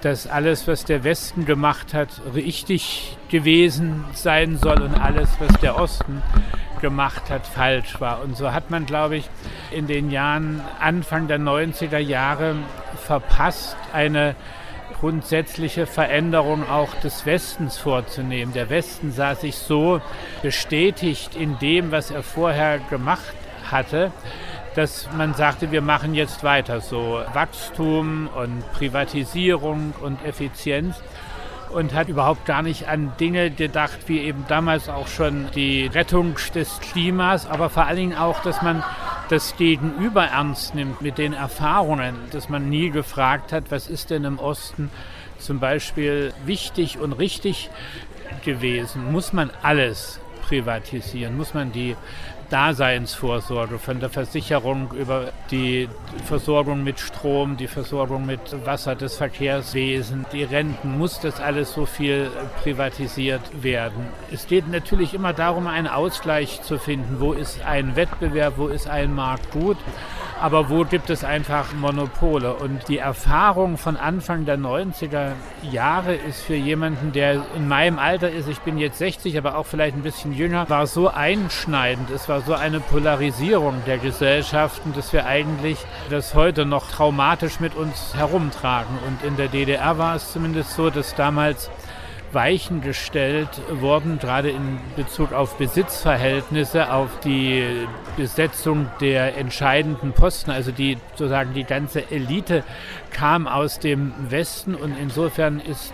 dass 0.00 0.26
alles, 0.26 0.68
was 0.68 0.84
der 0.84 1.04
Westen 1.04 1.44
gemacht 1.44 1.94
hat, 1.94 2.08
richtig 2.34 3.16
gewesen 3.28 4.04
sein 4.12 4.56
soll 4.56 4.80
und 4.82 4.94
alles, 4.94 5.28
was 5.38 5.58
der 5.60 5.78
Osten 5.78 6.22
gemacht 6.80 7.30
hat, 7.30 7.46
falsch 7.46 8.00
war. 8.00 8.22
Und 8.22 8.36
so 8.36 8.52
hat 8.52 8.70
man, 8.70 8.86
glaube 8.86 9.16
ich, 9.16 9.28
in 9.70 9.86
den 9.86 10.10
Jahren 10.10 10.60
Anfang 10.80 11.28
der 11.28 11.38
90er 11.38 11.98
Jahre 11.98 12.56
verpasst, 12.96 13.76
eine 13.92 14.36
grundsätzliche 15.00 15.86
Veränderung 15.86 16.68
auch 16.68 16.94
des 16.94 17.26
Westens 17.26 17.76
vorzunehmen. 17.76 18.52
Der 18.52 18.70
Westen 18.70 19.12
sah 19.12 19.34
sich 19.34 19.56
so 19.56 20.00
bestätigt 20.42 21.34
in 21.34 21.58
dem, 21.58 21.92
was 21.92 22.10
er 22.10 22.22
vorher 22.22 22.78
gemacht 22.78 23.34
hatte, 23.70 24.12
dass 24.76 25.08
man 25.16 25.32
sagte, 25.32 25.72
wir 25.72 25.80
machen 25.80 26.14
jetzt 26.14 26.44
weiter 26.44 26.82
so 26.82 27.22
Wachstum 27.32 28.28
und 28.28 28.70
Privatisierung 28.72 29.94
und 30.02 30.24
Effizienz. 30.24 31.02
und 31.70 31.94
hat 31.94 32.08
überhaupt 32.08 32.46
gar 32.46 32.62
nicht 32.62 32.86
an 32.88 33.12
Dinge 33.18 33.50
gedacht, 33.50 33.98
wie 34.06 34.20
eben 34.20 34.44
damals 34.46 34.88
auch 34.88 35.08
schon 35.08 35.48
die 35.56 35.86
Rettung 35.86 36.36
des 36.54 36.78
Klimas, 36.78 37.46
aber 37.46 37.70
vor 37.70 37.86
allen 37.86 37.96
Dingen 37.96 38.16
auch, 38.16 38.40
dass 38.42 38.62
man 38.62 38.84
das 39.28 39.56
Gegenüber 39.56 40.24
ernst 40.24 40.76
nimmt 40.76 41.02
mit 41.02 41.18
den 41.18 41.32
Erfahrungen, 41.32 42.14
dass 42.30 42.48
man 42.48 42.68
nie 42.68 42.90
gefragt 42.90 43.52
hat, 43.52 43.64
was 43.70 43.88
ist 43.88 44.10
denn 44.10 44.22
im 44.24 44.38
Osten 44.38 44.90
zum 45.38 45.58
Beispiel 45.58 46.32
wichtig 46.44 46.98
und 46.98 47.12
richtig 47.14 47.68
gewesen. 48.44 49.10
Muss 49.10 49.32
man 49.32 49.50
alles 49.62 50.20
privatisieren? 50.46 51.36
Muss 51.36 51.52
man 51.52 51.72
die 51.72 51.96
Daseinsvorsorge, 52.50 53.78
von 53.78 54.00
der 54.00 54.10
Versicherung 54.10 54.92
über 54.92 55.32
die 55.50 55.88
Versorgung 56.24 56.84
mit 56.84 57.00
Strom, 57.00 57.56
die 57.56 57.66
Versorgung 57.66 58.26
mit 58.26 58.40
Wasser, 58.64 58.94
das 58.94 59.16
Verkehrswesen, 59.16 60.26
die 60.32 60.44
Renten, 60.44 60.98
muss 60.98 61.20
das 61.20 61.40
alles 61.40 61.72
so 61.72 61.86
viel 61.86 62.30
privatisiert 62.62 63.62
werden. 63.62 64.06
Es 64.32 64.46
geht 64.46 64.68
natürlich 64.68 65.14
immer 65.14 65.32
darum, 65.32 65.66
einen 65.66 65.88
Ausgleich 65.88 66.62
zu 66.62 66.78
finden. 66.78 67.20
Wo 67.20 67.32
ist 67.32 67.64
ein 67.64 67.96
Wettbewerb, 67.96 68.54
wo 68.56 68.68
ist 68.68 68.88
ein 68.88 69.14
Markt 69.14 69.50
gut? 69.50 69.78
Aber 70.40 70.68
wo 70.68 70.84
gibt 70.84 71.10
es 71.10 71.24
einfach 71.24 71.72
Monopole? 71.72 72.54
Und 72.54 72.88
die 72.88 72.98
Erfahrung 72.98 73.78
von 73.78 73.96
Anfang 73.96 74.44
der 74.44 74.58
90er 74.58 75.32
Jahre 75.70 76.14
ist 76.14 76.42
für 76.42 76.54
jemanden, 76.54 77.12
der 77.12 77.44
in 77.56 77.68
meinem 77.68 77.98
Alter 77.98 78.30
ist, 78.30 78.48
ich 78.48 78.60
bin 78.60 78.78
jetzt 78.78 78.98
60, 78.98 79.38
aber 79.38 79.56
auch 79.56 79.66
vielleicht 79.66 79.96
ein 79.96 80.02
bisschen 80.02 80.32
jünger, 80.32 80.68
war 80.68 80.86
so 80.86 81.08
einschneidend. 81.08 82.10
Es 82.10 82.28
war 82.28 82.42
so 82.42 82.54
eine 82.54 82.80
Polarisierung 82.80 83.82
der 83.86 83.98
Gesellschaften, 83.98 84.92
dass 84.94 85.12
wir 85.12 85.26
eigentlich 85.26 85.78
das 86.10 86.34
heute 86.34 86.66
noch 86.66 86.90
traumatisch 86.90 87.60
mit 87.60 87.74
uns 87.74 88.14
herumtragen. 88.14 88.98
Und 89.06 89.26
in 89.26 89.36
der 89.36 89.48
DDR 89.48 89.96
war 89.98 90.16
es 90.16 90.32
zumindest 90.32 90.72
so, 90.72 90.90
dass 90.90 91.14
damals 91.14 91.70
Weichen 92.32 92.80
gestellt 92.80 93.48
wurden, 93.70 94.18
gerade 94.18 94.50
in 94.50 94.78
Bezug 94.96 95.32
auf 95.32 95.56
Besitzverhältnisse, 95.56 96.92
auf 96.92 97.20
die 97.20 97.86
Besetzung 98.16 98.88
der 99.00 99.36
entscheidenden 99.36 100.12
Posten. 100.12 100.50
Also 100.50 100.72
die 100.72 100.98
sozusagen 101.12 101.54
die 101.54 101.64
ganze 101.64 102.10
Elite 102.10 102.64
kam 103.10 103.46
aus 103.46 103.78
dem 103.78 104.12
Westen 104.28 104.74
und 104.74 104.96
insofern 105.00 105.60
ist 105.60 105.92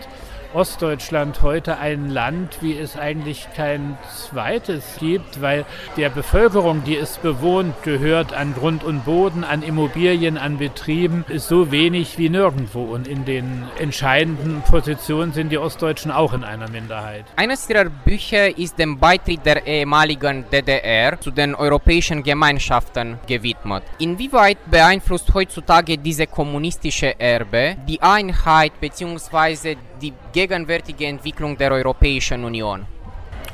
Ostdeutschland 0.54 1.42
heute 1.42 1.78
ein 1.78 2.10
Land, 2.10 2.58
wie 2.60 2.76
es 2.76 2.96
eigentlich 2.96 3.48
kein 3.56 3.96
zweites 4.14 4.96
gibt, 4.98 5.40
weil 5.40 5.64
der 5.96 6.10
Bevölkerung, 6.10 6.84
die 6.84 6.96
es 6.96 7.16
bewohnt, 7.18 7.82
gehört 7.82 8.32
an 8.32 8.54
Grund 8.54 8.84
und 8.84 9.04
Boden, 9.04 9.44
an 9.44 9.62
Immobilien, 9.62 10.36
an 10.36 10.58
Betrieben, 10.58 11.24
ist 11.28 11.48
so 11.48 11.70
wenig 11.70 12.18
wie 12.18 12.28
nirgendwo. 12.28 12.82
Und 12.82 13.08
in 13.08 13.24
den 13.24 13.64
entscheidenden 13.78 14.62
Positionen 14.62 15.32
sind 15.32 15.50
die 15.50 15.58
Ostdeutschen 15.58 16.10
auch 16.10 16.34
in 16.34 16.44
einer 16.44 16.68
Minderheit. 16.68 17.24
Eines 17.36 17.68
ihrer 17.70 17.86
Bücher 17.86 18.56
ist 18.58 18.78
dem 18.78 18.98
Beitritt 18.98 19.46
der 19.46 19.66
ehemaligen 19.66 20.44
DDR 20.50 21.18
zu 21.20 21.30
den 21.30 21.54
europäischen 21.54 22.22
Gemeinschaften 22.22 23.18
gewidmet. 23.26 23.84
Inwieweit 23.98 24.58
beeinflusst 24.70 25.32
heutzutage 25.32 25.96
diese 25.96 26.26
kommunistische 26.26 27.18
Erbe 27.18 27.76
die 27.88 28.02
Einheit 28.02 28.78
bzw 28.80 29.76
die 30.02 30.12
gegenwärtige 30.32 31.06
Entwicklung 31.06 31.56
der 31.56 31.72
Europäischen 31.72 32.44
Union? 32.44 32.86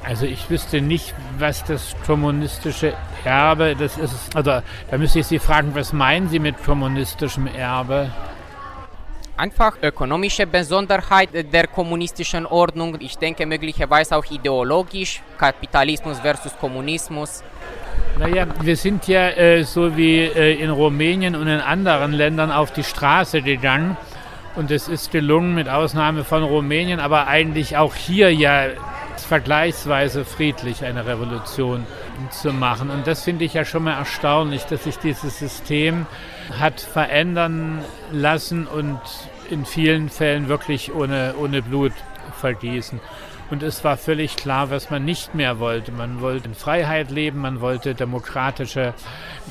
Also 0.05 0.27
ich 0.27 0.49
wüsste 0.49 0.81
nicht, 0.81 1.15
was 1.39 1.65
das 1.65 1.95
kommunistische 2.07 2.95
Erbe 3.25 3.77
das 3.79 3.99
ist. 3.99 4.35
Also 4.35 4.63
da 4.91 4.99
müsste 4.99 5.19
ich 5.21 5.27
Sie 5.27 5.39
fragen, 5.39 5.75
was 5.75 5.93
meinen 5.93 6.29
Sie 6.29 6.39
mit 6.39 6.63
kommunistischem 6.65 7.47
Erbe? 7.47 8.11
Einfach 9.37 9.77
ökonomische 9.83 10.47
Besonderheit 10.47 11.29
der 11.33 11.67
kommunistischen 11.69 12.47
Ordnung. 12.47 12.97
Ich 13.01 13.17
denke 13.19 13.47
möglicherweise 13.47 14.17
auch 14.17 14.25
ideologisch, 14.25 15.23
Kapitalismus 15.37 16.19
versus 16.19 16.57
Kommunismus. 16.59 17.45
Naja, 18.19 18.47
wir 18.63 18.77
sind 18.77 19.07
ja 19.07 19.29
äh, 19.29 19.63
so 19.63 19.97
wie 19.97 20.23
äh, 20.23 20.61
in 20.61 20.71
Rumänien 20.71 21.37
und 21.37 21.47
in 21.47 21.61
anderen 21.61 22.13
Ländern 22.13 22.51
auf 22.51 22.73
die 22.73 22.83
Straße 22.83 23.43
gegangen 23.43 23.97
und 24.57 24.71
es 24.71 24.89
ist 24.89 25.11
gelungen, 25.11 25.55
mit 25.55 25.69
Ausnahme 25.69 26.25
von 26.25 26.43
Rumänien, 26.43 27.01
aber 27.01 27.27
eigentlich 27.27 27.77
auch 27.77 27.95
hier 27.95 28.33
ja 28.33 28.69
vergleichsweise 29.17 30.25
friedlich 30.25 30.85
eine 30.85 31.07
Revolution 31.07 31.87
zu 32.31 32.53
machen. 32.53 32.91
Und 32.91 33.07
das 33.07 33.25
finde 33.25 33.45
ich 33.45 33.55
ja 33.55 33.65
schon 33.65 33.85
mal 33.85 33.95
erstaunlich, 33.95 34.65
dass 34.65 34.85
sich 34.85 34.99
dieses 34.99 35.39
System 35.39 36.07
hat 36.59 36.81
verändern 36.81 37.85
lassen 38.11 38.67
und 38.67 39.01
in 39.51 39.65
vielen 39.65 40.09
Fällen 40.09 40.49
wirklich 40.49 40.95
ohne, 40.95 41.35
ohne 41.39 41.63
Blut 41.63 41.93
vergießen. 42.41 43.01
Und 43.51 43.63
es 43.63 43.83
war 43.83 43.97
völlig 43.97 44.37
klar, 44.37 44.71
was 44.71 44.91
man 44.91 45.05
nicht 45.05 45.35
mehr 45.35 45.59
wollte. 45.59 45.91
Man 45.91 46.21
wollte 46.21 46.49
in 46.49 46.55
Freiheit 46.55 47.11
leben, 47.11 47.41
man 47.41 47.63
wollte 47.63 47.95
demokratische 47.95 48.93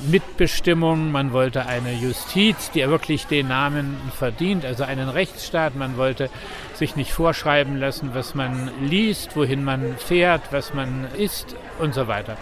Mitbestimmung, 0.08 1.10
man 1.10 1.32
wollte 1.32 1.66
eine 1.66 1.92
Justiz, 1.92 2.70
die 2.70 2.88
wirklich 2.88 3.26
den 3.26 3.48
Namen 3.48 3.96
verdient, 4.16 4.64
also 4.64 4.84
einen 4.84 5.08
Rechtsstaat. 5.08 5.74
Man 5.74 5.96
wollte 5.96 6.30
sich 6.74 6.94
nicht 6.94 7.12
vorschreiben 7.12 7.76
lassen, 7.76 8.10
was 8.14 8.36
man 8.36 8.70
liest, 8.80 9.36
wohin 9.36 9.64
man 9.64 9.96
fährt, 9.96 10.52
was 10.52 10.74
man 10.74 11.08
isst 11.16 11.56
und 11.80 11.92
so 11.92 12.06
weiter. 12.06 12.36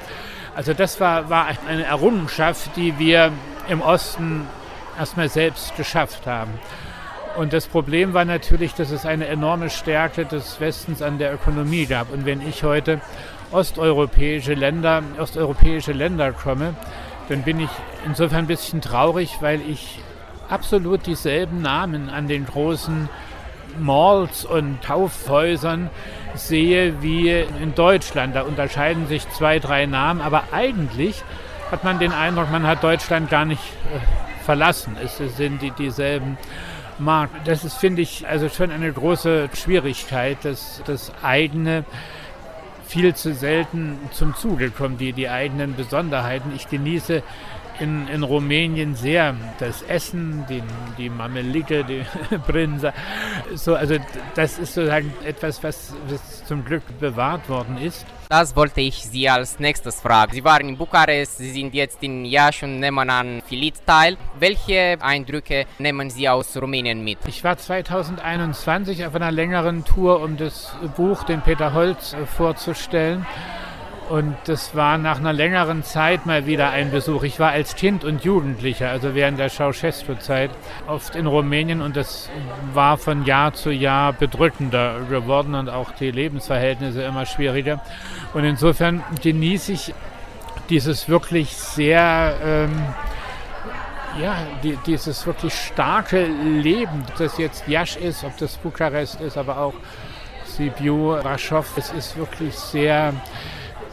Also 0.55 0.75
das 0.75 1.01
war, 1.01 1.31
war 1.31 1.49
eine 1.67 1.85
Errungenschaft, 1.85 2.77
die 2.77 2.99
wir 2.99 3.33
im 3.69 3.81
Osten 3.81 4.47
erstmal 4.99 5.31
selbst 5.31 5.75
geschafft 5.77 6.27
haben. 6.27 6.53
Und 7.37 7.53
das 7.53 7.67
Problem 7.67 8.15
war 8.15 8.25
natürlich, 8.25 8.73
dass 8.73 8.91
es 8.91 9.05
eine 9.05 9.27
enorme 9.27 9.69
Stärke 9.69 10.25
des 10.25 10.59
Westens 10.59 11.03
an 11.03 11.19
der 11.19 11.35
Ökonomie 11.35 11.85
gab. 11.85 12.11
Und 12.11 12.25
wenn 12.25 12.41
ich 12.41 12.63
heute 12.63 13.01
osteuropäische 13.53 14.55
Länder, 14.55 15.03
osteuropäische 15.19 15.93
Länder 15.93 16.33
komme, 16.33 16.75
dann 17.29 17.43
bin 17.43 17.61
ich 17.61 17.69
insofern 18.07 18.41
ein 18.41 18.47
bisschen 18.47 18.81
traurig, 18.81 19.37
weil 19.41 19.61
ich 19.61 19.99
absolut 20.49 21.07
dieselben 21.07 21.61
Namen 21.61 22.09
an 22.09 22.27
den 22.27 22.47
großen 22.47 23.09
Malls 23.79 24.47
und 24.47 24.81
Kaufhäusern 24.81 25.91
sehe 26.35 27.03
wie 27.03 27.29
in 27.31 27.75
Deutschland. 27.75 28.35
Da 28.35 28.43
unterscheiden 28.43 29.09
sich 29.09 29.29
zwei, 29.31 29.59
drei 29.59 29.85
Namen, 29.85 30.23
aber 30.23 30.45
eigentlich 30.53 31.23
hat 31.71 31.85
man 31.85 31.99
den 31.99 32.13
Eindruck, 32.13 32.51
man 32.51 32.67
hat 32.67 32.83
Deutschland 32.83 33.29
gar 33.29 33.45
nicht 33.45 33.61
äh, 33.61 34.45
verlassen. 34.45 34.97
Es 35.03 35.19
sind 35.37 35.61
die, 35.61 35.73
dieselben 35.73 36.39
Markt. 36.99 37.47
Das 37.47 37.65
ist, 37.65 37.77
finde 37.77 38.03
ich, 38.03 38.27
also 38.27 38.49
schon 38.49 38.71
eine 38.71 38.93
große 38.93 39.51
Schwierigkeit, 39.55 40.39
dass 40.43 40.83
das 40.87 41.13
eigene 41.23 41.85
viel 42.87 43.15
zu 43.15 43.35
selten 43.35 43.99
zum 44.13 44.35
Zuge 44.37 44.71
kommt, 44.71 45.01
die, 45.01 45.13
die 45.13 45.29
eigenen 45.29 45.75
Besonderheiten. 45.75 46.53
Ich 46.55 46.69
genieße 46.69 47.23
in, 47.81 48.09
in 48.09 48.23
Rumänien 48.23 48.95
sehr 48.95 49.35
das 49.59 49.83
Essen, 49.83 50.45
den, 50.49 50.65
die 50.99 51.11
Mamelike, 51.11 51.85
die 51.85 52.05
Brinza. 52.47 52.93
So, 53.55 53.75
also 53.75 53.97
das 54.35 54.59
ist 54.59 54.75
sozusagen 54.75 55.13
etwas, 55.25 55.63
was, 55.63 55.95
was 56.09 56.45
zum 56.45 56.65
Glück 56.65 56.83
bewahrt 57.01 57.49
worden 57.49 57.79
ist. 57.79 58.07
Das 58.29 58.57
wollte 58.57 58.81
ich 58.81 59.05
Sie 59.05 59.29
als 59.29 59.61
nächstes 59.61 60.01
fragen. 60.01 60.33
Sie 60.33 60.43
waren 60.43 60.69
in 60.69 60.77
Bukarest, 60.77 61.39
Sie 61.39 61.51
sind 61.51 61.75
jetzt 61.75 62.03
in 62.03 62.25
Iași 62.25 62.65
und 62.65 62.81
nehmen 62.81 63.09
an 63.09 63.41
Filit 63.47 63.75
teil. 63.87 64.17
Welche 64.39 64.97
Eindrücke 65.01 65.67
nehmen 65.79 66.11
Sie 66.11 66.29
aus 66.29 66.57
Rumänien 66.57 67.05
mit? 67.05 67.19
Ich 67.29 67.45
war 67.45 67.57
2021 67.57 69.07
auf 69.07 69.15
einer 69.15 69.31
längeren 69.31 69.85
Tour, 69.85 70.23
um 70.23 70.37
das 70.37 70.75
Buch, 70.97 71.23
den 71.23 71.41
Peter 71.41 71.73
Holz, 71.73 72.17
vorzustellen. 72.37 73.25
Und 74.09 74.37
das 74.45 74.77
war 74.77 74.99
nach 74.99 75.19
einer 75.19 75.33
längeren 75.33 75.83
Zeit 75.83 76.27
mal 76.27 76.47
wieder 76.47 76.71
ein 76.71 76.93
Besuch. 76.93 77.25
Ich 77.25 77.41
war 77.41 77.51
als 77.51 77.75
Kind 77.75 78.05
und 78.05 78.23
Jugendlicher, 78.23 78.89
also 78.89 79.17
während 79.17 79.41
der 79.41 79.51
Ceausescu-Zeit, 79.51 80.51
oft 80.87 81.17
in 81.17 81.27
Rumänien 81.27 81.81
und 81.81 81.97
das 81.97 82.31
war 82.73 82.99
von 82.99 83.25
Jahr 83.25 83.55
zu 83.55 83.71
Jahr 83.71 84.13
bedrückender 84.13 85.01
geworden 85.11 85.57
und 85.57 85.69
auch 85.69 85.91
die 85.91 86.13
Lebensverhältnisse 86.13 87.03
immer 87.03 87.27
schwieriger. 87.27 87.83
Und 88.33 88.45
insofern 88.45 89.03
genieße 89.23 89.73
ich 89.73 89.93
dieses 90.69 91.09
wirklich 91.09 91.57
sehr, 91.57 92.37
ähm, 92.45 92.83
ja, 94.21 94.37
die, 94.63 94.79
dieses 94.87 95.27
wirklich 95.27 95.53
starke 95.53 96.27
Leben, 96.27 97.05
ob 97.09 97.17
das 97.17 97.39
jetzt 97.39 97.67
Jasch 97.67 97.97
ist, 97.97 98.23
ob 98.23 98.37
das 98.37 98.57
Bukarest 98.57 99.21
ist, 99.21 99.37
aber 99.37 99.59
auch 99.59 99.75
Sibiu, 100.45 101.15
Raschow. 101.15 101.67
Es 101.77 101.91
ist 101.91 102.17
wirklich 102.17 102.55
sehr 102.55 103.13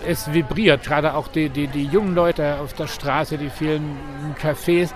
es 0.06 0.34
vibriert, 0.34 0.84
gerade 0.84 1.14
auch 1.16 1.28
die, 1.28 1.50
die, 1.50 1.68
die 1.68 1.86
jungen 1.86 2.16
Leute 2.16 2.60
auf 2.60 2.74
der 2.74 2.88
Straße, 2.88 3.38
die 3.38 3.50
vielen 3.50 3.98
Cafés. 4.42 4.92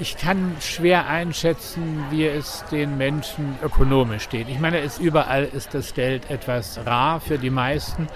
Ich 0.00 0.16
kann 0.16 0.56
schwer 0.60 1.08
einschätzen, 1.08 2.04
wie 2.10 2.26
es 2.26 2.64
den 2.70 2.96
Menschen 2.98 3.58
ökonomisch 3.62 4.24
steht. 4.24 4.48
Ich 4.48 4.60
meine, 4.60 4.78
es, 4.80 4.98
überall 4.98 5.44
ist 5.44 5.74
das 5.74 5.94
Geld 5.94 6.30
etwas 6.30 6.78
rar 6.86 7.20
für 7.20 7.38
die 7.38 7.50
meisten. 7.50 8.06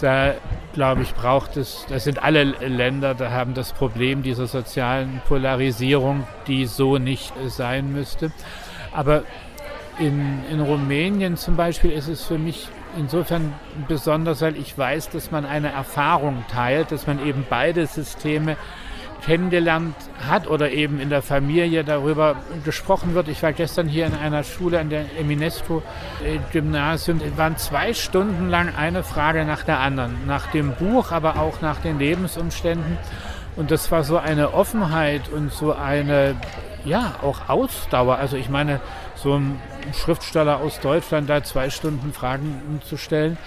Da, 0.00 0.34
glaube 0.72 1.02
ich, 1.02 1.14
braucht 1.14 1.56
es, 1.56 1.84
das 1.88 2.04
sind 2.04 2.22
alle 2.22 2.44
Länder, 2.44 3.14
da 3.14 3.30
haben 3.30 3.54
das 3.54 3.72
Problem 3.72 4.22
dieser 4.22 4.46
sozialen 4.46 5.20
Polarisierung, 5.28 6.26
die 6.46 6.66
so 6.66 6.98
nicht 6.98 7.32
sein 7.48 7.92
müsste. 7.92 8.32
Aber 8.92 9.24
In, 9.98 10.40
in 10.50 10.60
Rumänien 10.60 11.36
zum 11.36 11.56
Beispiel 11.56 11.90
ist 11.90 12.08
es 12.08 12.24
für 12.24 12.38
mich 12.38 12.68
insofern 12.96 13.52
besonders, 13.88 14.42
weil 14.42 14.56
ich 14.56 14.76
weiß, 14.76 15.10
dass 15.10 15.30
man 15.30 15.44
eine 15.44 15.72
Erfahrung 15.72 16.44
teilt, 16.52 16.92
dass 16.92 17.06
man 17.06 17.24
eben 17.24 17.46
beide 17.48 17.86
Systeme 17.86 18.56
kennengelernt 19.20 19.94
hat 20.26 20.48
oder 20.48 20.70
eben 20.70 21.00
in 21.00 21.10
der 21.10 21.22
Familie 21.22 21.84
darüber 21.84 22.36
gesprochen 22.64 23.14
wird. 23.14 23.28
Ich 23.28 23.42
war 23.42 23.52
gestern 23.52 23.86
hier 23.86 24.06
in 24.06 24.14
einer 24.14 24.44
Schule 24.44 24.80
an 24.80 24.90
der 24.90 25.04
Eminesto-Gymnasium. 25.18 27.20
Es 27.24 27.36
waren 27.36 27.56
zwei 27.56 27.94
Stunden 27.94 28.48
lang 28.48 28.74
eine 28.74 29.02
Frage 29.02 29.44
nach 29.44 29.62
der 29.62 29.80
anderen. 29.80 30.26
Nach 30.26 30.46
dem 30.48 30.74
Buch, 30.74 31.12
aber 31.12 31.38
auch 31.38 31.60
nach 31.60 31.80
den 31.80 31.98
Lebensumständen. 31.98 32.98
Und 33.56 33.70
das 33.70 33.90
war 33.90 34.04
so 34.04 34.16
eine 34.16 34.54
Offenheit 34.54 35.28
und 35.28 35.52
so 35.52 35.74
eine, 35.74 36.36
ja, 36.84 37.14
auch 37.22 37.48
Ausdauer. 37.48 38.16
Also 38.16 38.36
ich 38.36 38.48
meine, 38.48 38.80
so 39.16 39.34
ein 39.34 39.60
Schriftsteller 39.94 40.58
aus 40.58 40.80
Deutschland 40.80 41.28
da 41.28 41.42
zwei 41.42 41.70
Stunden 41.70 42.12
Fragen 42.12 42.80
zu 42.84 42.96
stellen, 42.96 43.38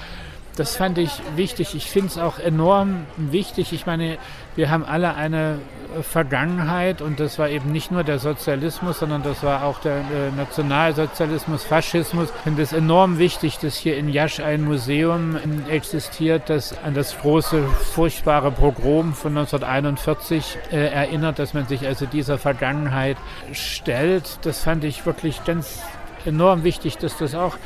das 0.56 0.76
fand 0.76 1.00
ich 1.00 1.10
wichtig. 1.36 1.74
Ich 1.74 1.90
finde 1.90 2.10
es 2.10 2.18
auch 2.20 2.38
enorm 2.38 3.08
wichtig. 3.18 3.74
Ich 3.74 3.88
meine, 3.88 4.20
wir 4.56 4.70
haben 4.70 4.86
alle 4.86 5.16
eine 5.16 5.58
Vergangenheit 6.04 7.02
und 7.02 7.20
das 7.20 7.40
war 7.40 7.50
eben 7.50 7.72
nicht 7.72 7.92
nur 7.92 8.04
der 8.04 8.20
Sozialismus, 8.20 9.00
sondern 9.00 9.24
das 9.24 9.42
war 9.42 9.64
auch 9.64 9.80
der 9.80 9.98
äh, 9.98 10.32
Nationalsozialismus, 10.36 11.64
Faschismus. 11.64 12.30
Ich 12.30 12.42
finde 12.42 12.62
es 12.62 12.72
enorm 12.72 13.18
wichtig, 13.18 13.58
dass 13.60 13.76
hier 13.76 13.98
in 13.98 14.10
Jasch 14.10 14.40
ein 14.40 14.64
Museum 14.64 15.38
existiert, 15.70 16.50
das 16.52 16.76
an 16.84 16.94
das 16.94 17.18
große, 17.20 17.64
furchtbare 17.64 18.52
Pogrom 18.52 19.14
von 19.14 19.36
1941 19.36 20.58
äh, 20.72 20.88
erinnert, 20.88 21.40
dass 21.40 21.56
man 21.56 21.68
sich 21.68 21.88
also 21.88 22.06
dieser 22.06 22.38
Vergangenheit 22.38 23.18
stellt. 23.54 24.38
Das 24.44 24.64
fand 24.64 24.84
ich 24.84 25.06
wirklich 25.06 25.44
ganz 25.46 25.82
enorm 26.26 26.64
wichtig, 26.64 26.98
dass 26.98 27.18
das 27.18 27.36
auch 27.36 27.58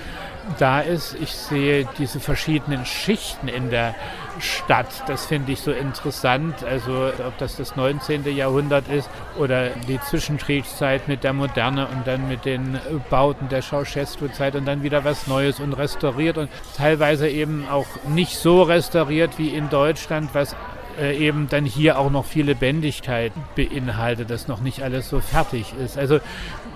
da 0.60 0.80
ist. 0.80 1.16
Ich 1.22 1.34
sehe 1.34 1.88
diese 1.98 2.20
verschiedenen 2.20 2.86
Schichten 2.86 3.48
in 3.48 3.70
der 3.70 3.96
Stadt. 4.40 4.88
Das 5.08 5.26
finde 5.26 5.52
ich 5.52 5.62
so 5.62 5.72
interessant. 5.72 6.64
Also 6.64 7.12
ob 7.28 7.38
das 7.38 7.58
das 7.58 7.76
19. 7.76 8.24
Jahrhundert 8.36 8.88
ist 8.88 9.10
oder 9.38 9.70
die 9.88 10.00
Zwischenkriegszeit 10.00 11.08
mit 11.08 11.24
der 11.24 11.34
Moderne 11.34 11.88
und 11.88 12.08
dann 12.08 12.28
mit 12.28 12.46
den 12.46 12.80
Bauten 13.10 13.50
der 13.50 13.62
Ceausescu-Zeit 13.62 14.56
und 14.56 14.66
dann 14.66 14.84
wieder 14.84 15.04
was 15.04 15.28
Neues 15.28 15.60
und 15.60 15.74
restauriert 15.74 16.38
und 16.38 16.50
teilweise 16.76 17.28
eben 17.28 17.68
auch 17.70 17.88
nicht 18.08 18.38
so 18.38 18.62
restauriert 18.62 19.38
wie 19.38 19.50
in 19.50 19.70
Deutschland, 19.70 20.30
was 20.34 20.56
äh, 21.00 21.18
eben 21.18 21.48
dann 21.50 21.66
hier 21.66 22.00
auch 22.00 22.10
noch 22.10 22.25
viel 22.25 22.46
Lebendigkeit 22.46 23.32
beinhaltet, 23.56 24.30
dass 24.30 24.48
noch 24.48 24.62
nicht 24.62 24.82
alles 24.82 25.10
so 25.10 25.20
fertig 25.20 25.74
ist. 25.84 25.98
Also 25.98 26.20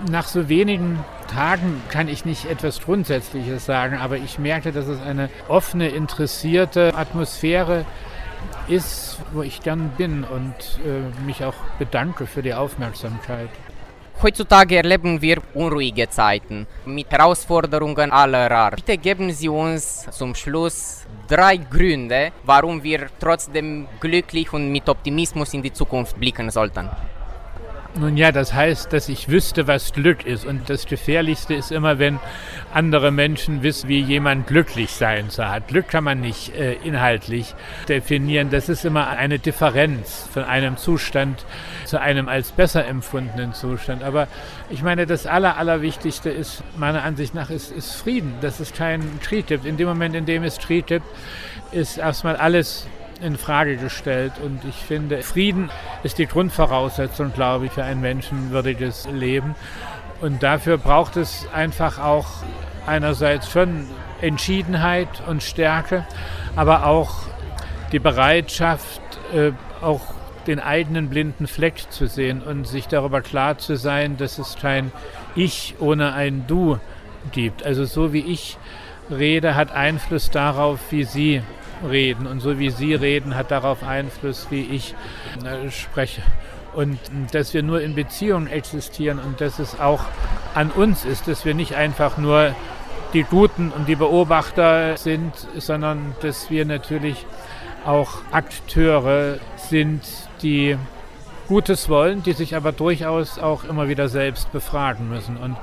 nach 0.09 0.27
so 0.27 0.49
wenigen 0.49 1.03
Tagen 1.27 1.81
kann 1.89 2.07
ich 2.07 2.25
nicht 2.25 2.45
etwas 2.45 2.81
Grundsätzliches 2.81 3.65
sagen, 3.65 3.97
aber 3.97 4.17
ich 4.17 4.39
merke, 4.39 4.71
dass 4.71 4.87
es 4.87 5.01
eine 5.01 5.29
offene, 5.47 5.89
interessierte 5.89 6.95
Atmosphäre 6.95 7.85
ist, 8.67 9.17
wo 9.33 9.41
ich 9.41 9.61
gern 9.61 9.91
bin 9.97 10.23
und 10.23 10.53
äh, 10.85 11.25
mich 11.25 11.43
auch 11.43 11.55
bedanke 11.79 12.25
für 12.25 12.41
die 12.41 12.53
Aufmerksamkeit. 12.53 13.49
Heutzutage 14.23 14.77
erleben 14.77 15.19
wir 15.19 15.41
unruhige 15.55 16.07
Zeiten 16.07 16.67
mit 16.85 17.09
Herausforderungen 17.09 18.11
aller 18.11 18.51
Art. 18.51 18.75
Bitte 18.75 18.95
geben 18.99 19.31
Sie 19.31 19.49
uns 19.49 20.05
zum 20.11 20.35
Schluss 20.35 21.07
drei 21.27 21.57
Gründe, 21.57 22.31
warum 22.43 22.83
wir 22.83 23.07
trotzdem 23.19 23.87
glücklich 23.99 24.53
und 24.53 24.71
mit 24.71 24.87
Optimismus 24.87 25.55
in 25.55 25.63
die 25.63 25.73
Zukunft 25.73 26.19
blicken 26.19 26.51
sollten. 26.51 26.87
Nun 27.99 28.15
ja, 28.15 28.31
das 28.31 28.53
heißt, 28.53 28.93
dass 28.93 29.09
ich 29.09 29.27
wüsste, 29.27 29.67
was 29.67 29.91
Glück 29.91 30.25
ist. 30.25 30.45
Und 30.45 30.69
das 30.69 30.85
Gefährlichste 30.85 31.53
ist 31.53 31.73
immer, 31.73 31.99
wenn 31.99 32.19
andere 32.73 33.11
Menschen 33.11 33.63
wissen, 33.63 33.89
wie 33.89 33.99
jemand 33.99 34.47
glücklich 34.47 34.91
sein 34.91 35.29
soll. 35.29 35.45
Glück 35.67 35.89
kann 35.89 36.05
man 36.05 36.21
nicht 36.21 36.55
äh, 36.55 36.75
inhaltlich 36.85 37.53
definieren. 37.89 38.49
Das 38.49 38.69
ist 38.69 38.85
immer 38.85 39.09
eine 39.09 39.39
Differenz 39.39 40.25
von 40.33 40.43
einem 40.43 40.77
Zustand 40.77 41.45
zu 41.83 41.99
einem 41.99 42.29
als 42.29 42.53
besser 42.53 42.85
empfundenen 42.85 43.53
Zustand. 43.53 44.03
Aber 44.03 44.29
ich 44.69 44.83
meine, 44.83 45.05
das 45.05 45.27
Aller, 45.27 45.57
Allerwichtigste 45.57 46.29
ist, 46.29 46.63
meiner 46.77 47.03
Ansicht 47.03 47.35
nach, 47.35 47.49
ist, 47.49 47.71
ist 47.71 47.91
Frieden. 47.95 48.35
Dass 48.39 48.61
es 48.61 48.71
keinen 48.71 49.19
Krieg 49.21 49.47
gibt. 49.47 49.65
In 49.65 49.75
dem 49.75 49.89
Moment, 49.89 50.15
in 50.15 50.25
dem 50.25 50.43
es 50.43 50.59
Krieg 50.59 50.87
gibt, 50.87 51.05
ist 51.73 51.97
erstmal 51.97 52.37
alles 52.37 52.87
in 53.21 53.37
Frage 53.37 53.77
gestellt. 53.77 54.33
Und 54.43 54.63
ich 54.65 54.75
finde, 54.75 55.21
Frieden 55.23 55.69
ist 56.03 56.17
die 56.17 56.27
Grundvoraussetzung, 56.27 57.33
glaube 57.33 57.67
ich, 57.67 57.71
für 57.71 57.83
ein 57.83 58.01
menschenwürdiges 58.01 59.07
Leben. 59.11 59.55
Und 60.21 60.43
dafür 60.43 60.77
braucht 60.77 61.17
es 61.17 61.47
einfach 61.53 61.99
auch 61.99 62.27
einerseits 62.85 63.51
schon 63.51 63.87
Entschiedenheit 64.21 65.09
und 65.27 65.41
Stärke, 65.41 66.05
aber 66.55 66.85
auch 66.85 67.23
die 67.91 67.99
Bereitschaft, 67.99 69.01
äh, 69.33 69.51
auch 69.81 70.01
den 70.47 70.59
eigenen 70.59 71.09
blinden 71.09 71.47
Fleck 71.47 71.91
zu 71.91 72.07
sehen 72.07 72.41
und 72.41 72.67
sich 72.67 72.87
darüber 72.87 73.21
klar 73.21 73.57
zu 73.57 73.75
sein, 73.75 74.17
dass 74.17 74.39
es 74.39 74.57
kein 74.59 74.91
Ich 75.35 75.75
ohne 75.79 76.13
ein 76.13 76.45
Du 76.47 76.79
gibt. 77.31 77.63
Also 77.63 77.85
so 77.85 78.13
wie 78.13 78.21
ich 78.21 78.57
rede, 79.09 79.55
hat 79.55 79.71
Einfluss 79.71 80.29
darauf, 80.31 80.79
wie 80.89 81.03
Sie 81.03 81.41
reden. 81.89 82.27
Und 82.27 82.39
so 82.39 82.59
wie 82.59 82.69
Sie 82.69 82.93
reden, 82.93 83.35
hat 83.35 83.51
darauf 83.51 83.83
Einfluss, 83.83 84.47
wie 84.49 84.61
ich 84.61 84.95
äh, 85.43 85.69
spreche. 85.69 86.21
Und 86.73 86.99
dass 87.31 87.53
wir 87.53 87.63
nur 87.63 87.81
in 87.81 87.95
Beziehungen 87.95 88.47
existieren 88.47 89.19
und 89.19 89.41
dass 89.41 89.59
es 89.59 89.79
auch 89.79 90.05
an 90.55 90.71
uns 90.71 91.03
ist, 91.03 91.27
dass 91.27 91.43
wir 91.43 91.53
nicht 91.53 91.75
einfach 91.75 92.17
nur 92.17 92.55
die 93.13 93.23
Guten 93.23 93.71
und 93.71 93.89
die 93.89 93.95
Beobachter 93.95 94.95
sind, 94.95 95.33
sondern 95.57 96.15
dass 96.21 96.49
wir 96.49 96.65
natürlich 96.65 97.25
auch 97.85 98.21
Akteure 98.31 99.39
sind, 99.57 100.01
die 100.41 100.77
Gutes 101.47 101.89
wollen, 101.89 102.23
die 102.23 102.31
sich 102.31 102.55
aber 102.55 102.71
durchaus 102.71 103.37
auch 103.37 103.65
immer 103.65 103.89
wieder 103.89 104.07
selbst 104.07 104.51
befragen 104.53 105.09
müssen. 105.09 105.35
Und 105.35 105.57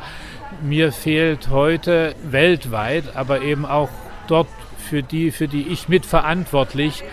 mir 0.63 0.93
fehlt 0.93 1.49
heute 1.49 2.15
weltweit, 2.23 3.17
aber 3.17 3.41
eben 3.41 3.65
auch 3.65 3.89
dort, 4.27 4.49
für 4.89 5.03
die, 5.03 5.31
für 5.31 5.49
die 5.49 5.69
ich 5.69 5.89
mitverantwortlich 5.89 7.05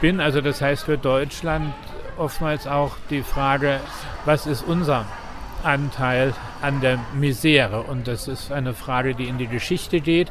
bin, 0.00 0.20
also 0.20 0.40
das 0.40 0.60
heißt 0.60 0.84
für 0.84 0.98
Deutschland 0.98 1.72
oftmals 2.16 2.66
auch 2.66 2.92
die 3.10 3.22
Frage, 3.22 3.80
was 4.24 4.46
ist 4.46 4.62
unser 4.62 5.04
Anteil 5.62 6.34
an 6.62 6.80
der 6.80 6.98
Misere? 7.14 7.82
Und 7.82 8.06
das 8.06 8.28
ist 8.28 8.52
eine 8.52 8.74
Frage, 8.74 9.14
die 9.14 9.24
in 9.24 9.38
die 9.38 9.48
Geschichte 9.48 10.00
geht, 10.00 10.30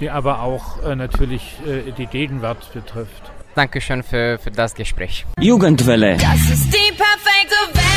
die 0.00 0.10
aber 0.10 0.42
auch 0.42 0.82
äh, 0.82 0.96
natürlich 0.96 1.56
äh, 1.66 1.92
die 1.92 2.06
Gegenwart 2.06 2.72
betrifft. 2.72 3.30
Dankeschön 3.54 4.02
für, 4.02 4.38
für 4.38 4.50
das 4.50 4.74
Gespräch. 4.74 5.26
Jugendwelle. 5.38 6.16
Das 6.16 6.40
ist 6.50 6.72
die 6.72 6.92
perfekte 6.92 7.74
Welle. 7.74 7.89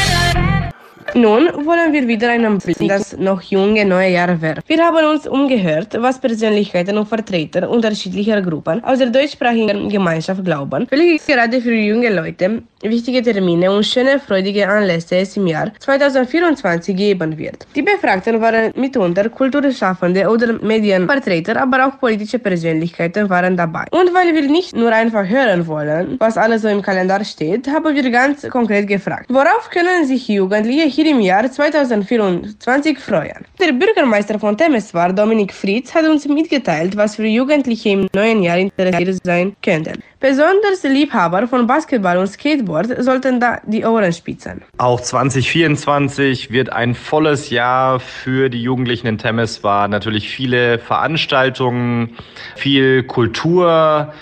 Nun 1.15 1.47
wollen 1.63 1.93
wir 1.93 2.07
wieder 2.07 2.31
einen 2.31 2.57
Blick 2.57 2.81
in 2.81 2.87
das 2.87 3.15
noch 3.15 3.39
junge 3.43 3.85
neue 3.85 4.09
Jahr 4.09 4.41
werfen. 4.41 4.63
Wir 4.65 4.83
haben 4.83 5.05
uns 5.05 5.27
umgehört, 5.27 5.95
was 5.99 6.19
Persönlichkeiten 6.19 6.97
und 6.97 7.07
Vertreter 7.07 7.69
unterschiedlicher 7.69 8.41
Gruppen 8.41 8.83
aus 8.83 8.97
der 8.97 9.11
deutschsprachigen 9.11 9.89
Gemeinschaft 9.89 10.43
glauben, 10.43 10.87
welche 10.89 11.23
gerade 11.31 11.61
für 11.61 11.75
junge 11.75 12.09
Leute 12.11 12.63
wichtige 12.81 13.21
Termine 13.21 13.71
und 13.71 13.85
schöne, 13.85 14.19
freudige 14.19 14.67
Anlässe 14.67 15.17
es 15.17 15.37
im 15.37 15.45
Jahr 15.45 15.71
2024 15.79 16.95
geben 16.95 17.37
wird. 17.37 17.67
Die 17.75 17.83
Befragten 17.83 18.41
waren 18.41 18.71
mitunter 18.75 19.29
Kulturschaffende 19.29 20.27
oder 20.27 20.53
Medienvertreter, 20.53 21.61
aber 21.61 21.87
auch 21.87 21.99
politische 21.99 22.39
Persönlichkeiten 22.39 23.29
waren 23.29 23.55
dabei. 23.55 23.85
Und 23.91 24.13
weil 24.15 24.33
wir 24.33 24.49
nicht 24.49 24.75
nur 24.75 24.91
einfach 24.91 25.27
hören 25.27 25.65
wollen, 25.67 26.17
was 26.19 26.37
alles 26.37 26.63
so 26.63 26.69
im 26.69 26.81
Kalender 26.81 27.23
steht, 27.23 27.67
haben 27.67 27.95
wir 27.95 28.09
ganz 28.09 28.49
konkret 28.49 28.87
gefragt, 28.87 29.27
worauf 29.29 29.69
können 29.69 30.05
sich 30.07 30.27
Jugendliche 30.27 30.87
hier 30.87 31.02
im 31.05 31.19
Jahr 31.19 31.49
2024 31.51 32.99
freuen? 32.99 33.45
Der 33.59 33.73
Bürgermeister 33.73 34.39
von 34.39 34.57
Temeswar, 34.57 35.13
Dominik 35.13 35.53
Fritz, 35.53 35.93
hat 35.93 36.05
uns 36.05 36.27
mitgeteilt, 36.27 36.95
was 36.95 37.15
für 37.15 37.25
Jugendliche 37.25 37.89
im 37.89 38.07
neuen 38.13 38.43
Jahr 38.43 38.57
interessiert 38.57 39.19
sein 39.23 39.55
könnten. 39.61 40.01
Besonders 40.19 40.83
Liebhaber 40.83 41.47
von 41.47 41.67
Basketball 41.67 42.17
und 42.17 42.27
Skateboard 42.27 43.03
sollten 43.03 43.39
da 43.39 43.59
die 43.65 43.83
Ohren 43.83 44.13
spitzen. 44.13 44.61
Auch 44.77 45.01
2024 45.01 46.49
wird 46.49 46.71
ein 46.71 46.95
volles 46.95 47.49
Jahr 47.49 47.99
für 47.99 48.49
die 48.49 48.61
Jugendlichen 48.61 49.07
in 49.07 49.17
Temeswar. 49.17 49.87
Natürlich 49.89 50.29
viele 50.29 50.79
Veranstaltungen, 50.79 52.15
viel 52.55 53.03
Kultur, 53.03 54.13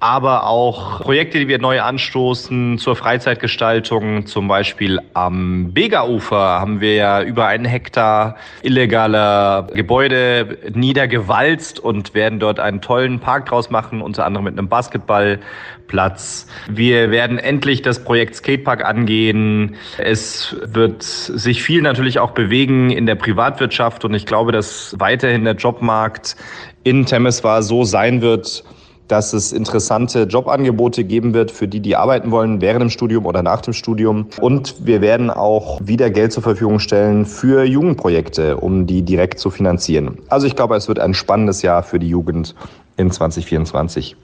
aber 0.00 0.46
auch 0.46 1.00
Projekte, 1.00 1.38
die 1.40 1.48
wir 1.48 1.58
neu 1.58 1.80
anstoßen 1.80 2.78
zur 2.78 2.94
Freizeitgestaltung. 2.94 4.26
Zum 4.26 4.46
Beispiel 4.46 5.00
am 5.14 5.72
Bega-Ufer 5.72 6.36
haben 6.36 6.80
wir 6.80 6.94
ja 6.94 7.22
über 7.22 7.46
einen 7.46 7.64
Hektar 7.64 8.36
illegaler 8.62 9.66
Gebäude 9.74 10.58
niedergewalzt 10.72 11.80
und 11.80 12.14
werden 12.14 12.38
dort 12.38 12.60
einen 12.60 12.80
tollen 12.80 13.18
Park 13.18 13.46
draus 13.46 13.70
machen, 13.70 14.00
unter 14.00 14.24
anderem 14.24 14.44
mit 14.44 14.56
einem 14.56 14.68
Basketballplatz. 14.68 16.46
Wir 16.70 17.10
werden 17.10 17.38
endlich 17.38 17.82
das 17.82 18.04
Projekt 18.04 18.36
Skatepark 18.36 18.84
angehen. 18.84 19.74
Es 19.96 20.56
wird 20.64 21.02
sich 21.02 21.64
viel 21.64 21.82
natürlich 21.82 22.20
auch 22.20 22.30
bewegen 22.30 22.90
in 22.90 23.06
der 23.06 23.16
Privatwirtschaft 23.16 24.04
und 24.04 24.14
ich 24.14 24.26
glaube, 24.26 24.52
dass 24.52 24.94
weiterhin 25.00 25.42
der 25.42 25.54
Jobmarkt 25.54 26.36
in 26.84 27.04
Temeswar 27.04 27.62
so 27.62 27.82
sein 27.82 28.22
wird, 28.22 28.62
dass 29.08 29.32
es 29.32 29.52
interessante 29.52 30.22
Jobangebote 30.22 31.04
geben 31.04 31.34
wird 31.34 31.50
für 31.50 31.66
die, 31.66 31.80
die 31.80 31.96
arbeiten 31.96 32.30
wollen, 32.30 32.60
während 32.60 32.82
dem 32.82 32.90
Studium 32.90 33.26
oder 33.26 33.42
nach 33.42 33.60
dem 33.62 33.72
Studium. 33.72 34.28
Und 34.40 34.86
wir 34.86 35.00
werden 35.00 35.30
auch 35.30 35.80
wieder 35.82 36.10
Geld 36.10 36.32
zur 36.32 36.42
Verfügung 36.42 36.78
stellen 36.78 37.26
für 37.26 37.64
Jugendprojekte, 37.64 38.58
um 38.58 38.86
die 38.86 39.02
direkt 39.02 39.38
zu 39.40 39.50
finanzieren. 39.50 40.18
Also 40.28 40.46
ich 40.46 40.54
glaube, 40.54 40.76
es 40.76 40.88
wird 40.88 40.98
ein 40.98 41.14
spannendes 41.14 41.62
Jahr 41.62 41.82
für 41.82 41.98
die 41.98 42.08
Jugend 42.08 42.54
in 42.96 43.10
2024. 43.10 44.16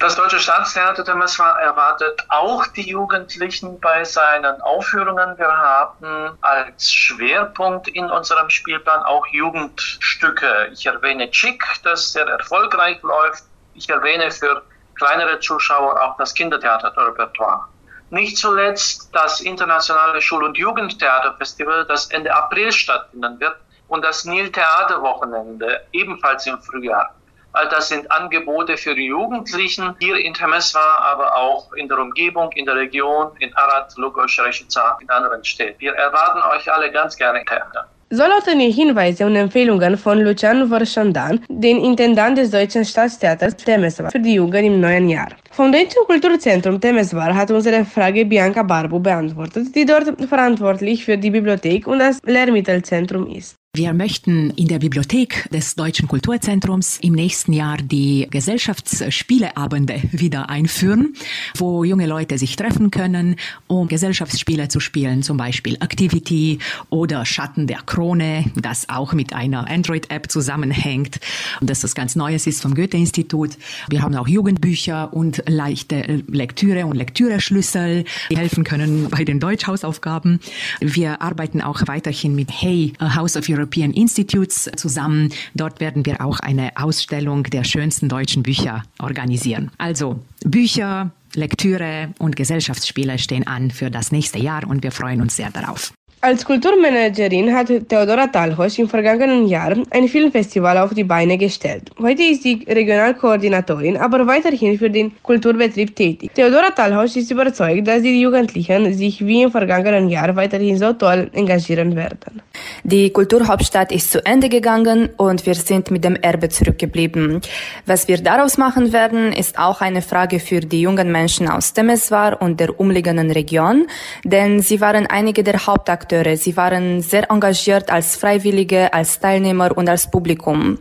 Das 0.00 0.16
Deutsche 0.16 0.38
Staatstheater 0.38 1.04
erwartet 1.04 2.24
auch 2.30 2.66
die 2.68 2.88
Jugendlichen 2.88 3.78
bei 3.80 4.02
seinen 4.02 4.58
Aufführungen. 4.62 5.36
Wir 5.36 5.52
haben 5.54 6.38
als 6.40 6.90
Schwerpunkt 6.90 7.86
in 7.88 8.06
unserem 8.06 8.48
Spielplan 8.48 9.02
auch 9.02 9.26
Jugendstücke. 9.26 10.70
Ich 10.72 10.86
erwähne 10.86 11.30
Chick, 11.30 11.62
das 11.84 12.12
sehr 12.12 12.26
erfolgreich 12.26 13.02
läuft. 13.02 13.44
Ich 13.80 13.88
erwähne 13.88 14.30
für 14.30 14.62
kleinere 14.94 15.40
Zuschauer 15.40 15.98
auch 16.02 16.14
das 16.18 16.34
Kindertheaterrepertoire. 16.34 17.64
Nicht 18.10 18.36
zuletzt 18.36 19.08
das 19.14 19.40
internationale 19.40 20.20
Schul- 20.20 20.44
und 20.44 20.58
Jugendtheaterfestival, 20.58 21.86
das 21.86 22.10
Ende 22.10 22.30
April 22.34 22.70
stattfinden 22.72 23.40
wird, 23.40 23.56
und 23.88 24.04
das 24.04 24.26
Nil 24.26 24.52
Theaterwochenende, 24.52 25.80
ebenfalls 25.92 26.46
im 26.46 26.60
Frühjahr. 26.60 27.14
All 27.52 27.70
das 27.70 27.88
sind 27.88 28.12
Angebote 28.12 28.76
für 28.76 28.94
die 28.94 29.06
Jugendlichen 29.06 29.96
hier 29.98 30.16
in 30.16 30.34
Temeswar, 30.34 31.00
aber 31.00 31.34
auch 31.34 31.72
in 31.72 31.88
der 31.88 31.98
Umgebung, 31.98 32.52
in 32.52 32.66
der 32.66 32.76
Region, 32.76 33.34
in 33.38 33.56
Arad, 33.56 33.96
Lugos, 33.96 34.38
Rechica, 34.38 34.98
in 35.00 35.08
anderen 35.08 35.42
Städten. 35.42 35.80
Wir 35.80 35.94
erwarten 35.94 36.42
euch 36.54 36.70
alle 36.70 36.92
ganz 36.92 37.16
gerne 37.16 37.40
im 37.40 37.46
Theater. 37.46 37.88
So 38.12 38.24
lauten 38.24 38.58
die 38.58 38.72
Hinweise 38.72 39.24
und 39.24 39.36
Empfehlungen 39.36 39.96
von 39.96 40.18
Lucian 40.18 40.68
Vorschandan, 40.68 41.38
den 41.48 41.76
Intendant 41.78 42.36
des 42.36 42.50
Deutschen 42.50 42.84
Staatstheaters 42.84 43.54
Temeswar 43.54 44.10
für 44.10 44.18
die 44.18 44.34
Jugend 44.34 44.66
im 44.66 44.80
neuen 44.80 45.08
Jahr. 45.08 45.28
Vom 45.52 45.70
Deutschen 45.70 46.02
Kulturzentrum 46.08 46.80
Temeswar 46.80 47.32
hat 47.32 47.52
unsere 47.52 47.84
Frage 47.84 48.24
Bianca 48.26 48.64
Barbu 48.64 48.98
beantwortet, 48.98 49.72
die 49.76 49.86
dort 49.86 50.08
verantwortlich 50.28 51.04
für 51.04 51.16
die 51.16 51.30
Bibliothek 51.30 51.86
und 51.86 52.00
das 52.00 52.18
Lehrmittelzentrum 52.24 53.28
ist. 53.28 53.59
Wir 53.72 53.94
möchten 53.94 54.50
in 54.50 54.66
der 54.66 54.80
Bibliothek 54.80 55.48
des 55.52 55.76
Deutschen 55.76 56.08
Kulturzentrums 56.08 56.98
im 57.02 57.12
nächsten 57.12 57.52
Jahr 57.52 57.76
die 57.76 58.26
Gesellschaftsspieleabende 58.28 60.02
wieder 60.10 60.50
einführen, 60.50 61.14
wo 61.56 61.84
junge 61.84 62.08
Leute 62.08 62.36
sich 62.36 62.56
treffen 62.56 62.90
können, 62.90 63.36
um 63.68 63.86
Gesellschaftsspiele 63.86 64.66
zu 64.66 64.80
spielen, 64.80 65.22
zum 65.22 65.36
Beispiel 65.36 65.76
Activity 65.76 66.58
oder 66.88 67.24
Schatten 67.24 67.68
der 67.68 67.78
Krone, 67.86 68.46
das 68.56 68.88
auch 68.88 69.12
mit 69.12 69.34
einer 69.34 69.70
Android-App 69.70 70.32
zusammenhängt 70.32 71.20
und 71.60 71.70
das 71.70 71.84
was 71.84 71.94
ganz 71.94 72.16
Neues 72.16 72.48
ist 72.48 72.62
vom 72.62 72.74
Goethe-Institut. 72.74 73.50
Wir 73.88 74.02
haben 74.02 74.16
auch 74.16 74.26
Jugendbücher 74.26 75.12
und 75.12 75.44
leichte 75.46 76.24
Lektüre 76.26 76.86
und 76.86 76.96
Lektüreschlüssel, 76.96 78.02
die 78.32 78.36
helfen 78.36 78.64
können 78.64 79.10
bei 79.10 79.22
den 79.22 79.38
Deutschhausaufgaben. 79.38 80.40
Wir 80.80 81.22
arbeiten 81.22 81.60
auch 81.60 81.86
weiterhin 81.86 82.34
mit 82.34 82.50
Hey, 82.50 82.94
House 82.98 83.36
of 83.36 83.46
European 83.60 83.92
Institutes 83.92 84.70
zusammen. 84.76 85.30
Dort 85.54 85.80
werden 85.80 86.06
wir 86.06 86.24
auch 86.24 86.40
eine 86.40 86.76
Ausstellung 86.76 87.44
der 87.44 87.64
schönsten 87.64 88.08
deutschen 88.08 88.42
Bücher 88.42 88.82
organisieren. 88.98 89.70
Also 89.78 90.20
Bücher, 90.44 91.10
Lektüre 91.34 92.14
und 92.18 92.36
Gesellschaftsspiele 92.36 93.18
stehen 93.18 93.46
an 93.46 93.70
für 93.70 93.90
das 93.90 94.12
nächste 94.12 94.38
Jahr 94.38 94.66
und 94.66 94.82
wir 94.82 94.92
freuen 94.92 95.20
uns 95.20 95.36
sehr 95.36 95.50
darauf. 95.50 95.92
Als 96.22 96.44
Kulturmanagerin 96.44 97.50
hat 97.54 97.68
Theodora 97.88 98.26
Talhosch 98.26 98.78
im 98.78 98.90
vergangenen 98.90 99.48
Jahr 99.48 99.74
ein 99.88 100.06
Filmfestival 100.06 100.76
auf 100.76 100.92
die 100.92 101.02
Beine 101.02 101.38
gestellt. 101.38 101.90
Heute 101.98 102.22
ist 102.24 102.42
sie 102.42 102.62
Regionalkoordinatorin, 102.68 103.96
aber 103.96 104.26
weiterhin 104.26 104.78
für 104.78 104.90
den 104.90 105.12
Kulturbetrieb 105.22 105.96
tätig. 105.96 106.30
Theodora 106.34 106.72
Talhosch 106.72 107.16
ist 107.16 107.30
überzeugt, 107.30 107.88
dass 107.88 108.02
die 108.02 108.20
Jugendlichen 108.20 108.92
sich 108.92 109.24
wie 109.24 109.44
im 109.44 109.50
vergangenen 109.50 110.10
Jahr 110.10 110.36
weiterhin 110.36 110.76
so 110.76 110.92
toll 110.92 111.30
engagieren 111.32 111.96
werden. 111.96 112.42
Die 112.84 113.08
Kulturhauptstadt 113.08 113.90
ist 113.90 114.12
zu 114.12 114.22
Ende 114.26 114.50
gegangen 114.50 115.08
und 115.16 115.46
wir 115.46 115.54
sind 115.54 115.90
mit 115.90 116.04
dem 116.04 116.16
Erbe 116.16 116.50
zurückgeblieben. 116.50 117.40
Was 117.86 118.08
wir 118.08 118.18
daraus 118.18 118.58
machen 118.58 118.92
werden, 118.92 119.32
ist 119.32 119.58
auch 119.58 119.80
eine 119.80 120.02
Frage 120.02 120.38
für 120.38 120.60
die 120.60 120.82
jungen 120.82 121.10
Menschen 121.10 121.48
aus 121.48 121.72
Temeswar 121.72 122.42
und 122.42 122.60
der 122.60 122.78
umliegenden 122.78 123.30
Region, 123.30 123.86
denn 124.22 124.60
sie 124.60 124.82
waren 124.82 125.06
einige 125.06 125.42
der 125.42 125.66
Hauptakteure 125.66 126.09
Sie 126.10 126.56
waren 126.56 127.02
sehr 127.02 127.30
engagiert 127.30 127.90
als 127.90 128.16
Freiwillige, 128.16 128.92
als 128.92 129.20
Teilnehmer 129.20 129.76
und 129.76 129.88
als 129.88 130.10
Publikum. 130.10 130.78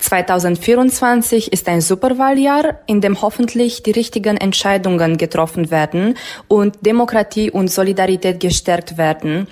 2024 0.00 1.52
ist 1.52 1.68
ein 1.68 1.80
Superwahljahr, 1.80 2.80
in 2.86 3.00
dem 3.00 3.22
hoffentlich 3.22 3.84
die 3.84 3.92
richtigen 3.92 4.36
Entscheidungen 4.36 5.16
getroffen 5.16 5.70
werden 5.70 6.16
und 6.48 6.84
Demokratie 6.84 7.50
und 7.50 7.70
Solidarität 7.70 8.40
gestärkt 8.40 8.98
werden. 8.98 9.46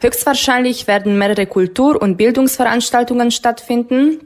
Höchstwahrscheinlich 0.00 0.86
werden 0.86 1.18
mehrere 1.18 1.46
Kultur- 1.46 2.00
und 2.00 2.16
Bildungsveranstaltungen 2.16 3.30
stattfinden 3.30 4.20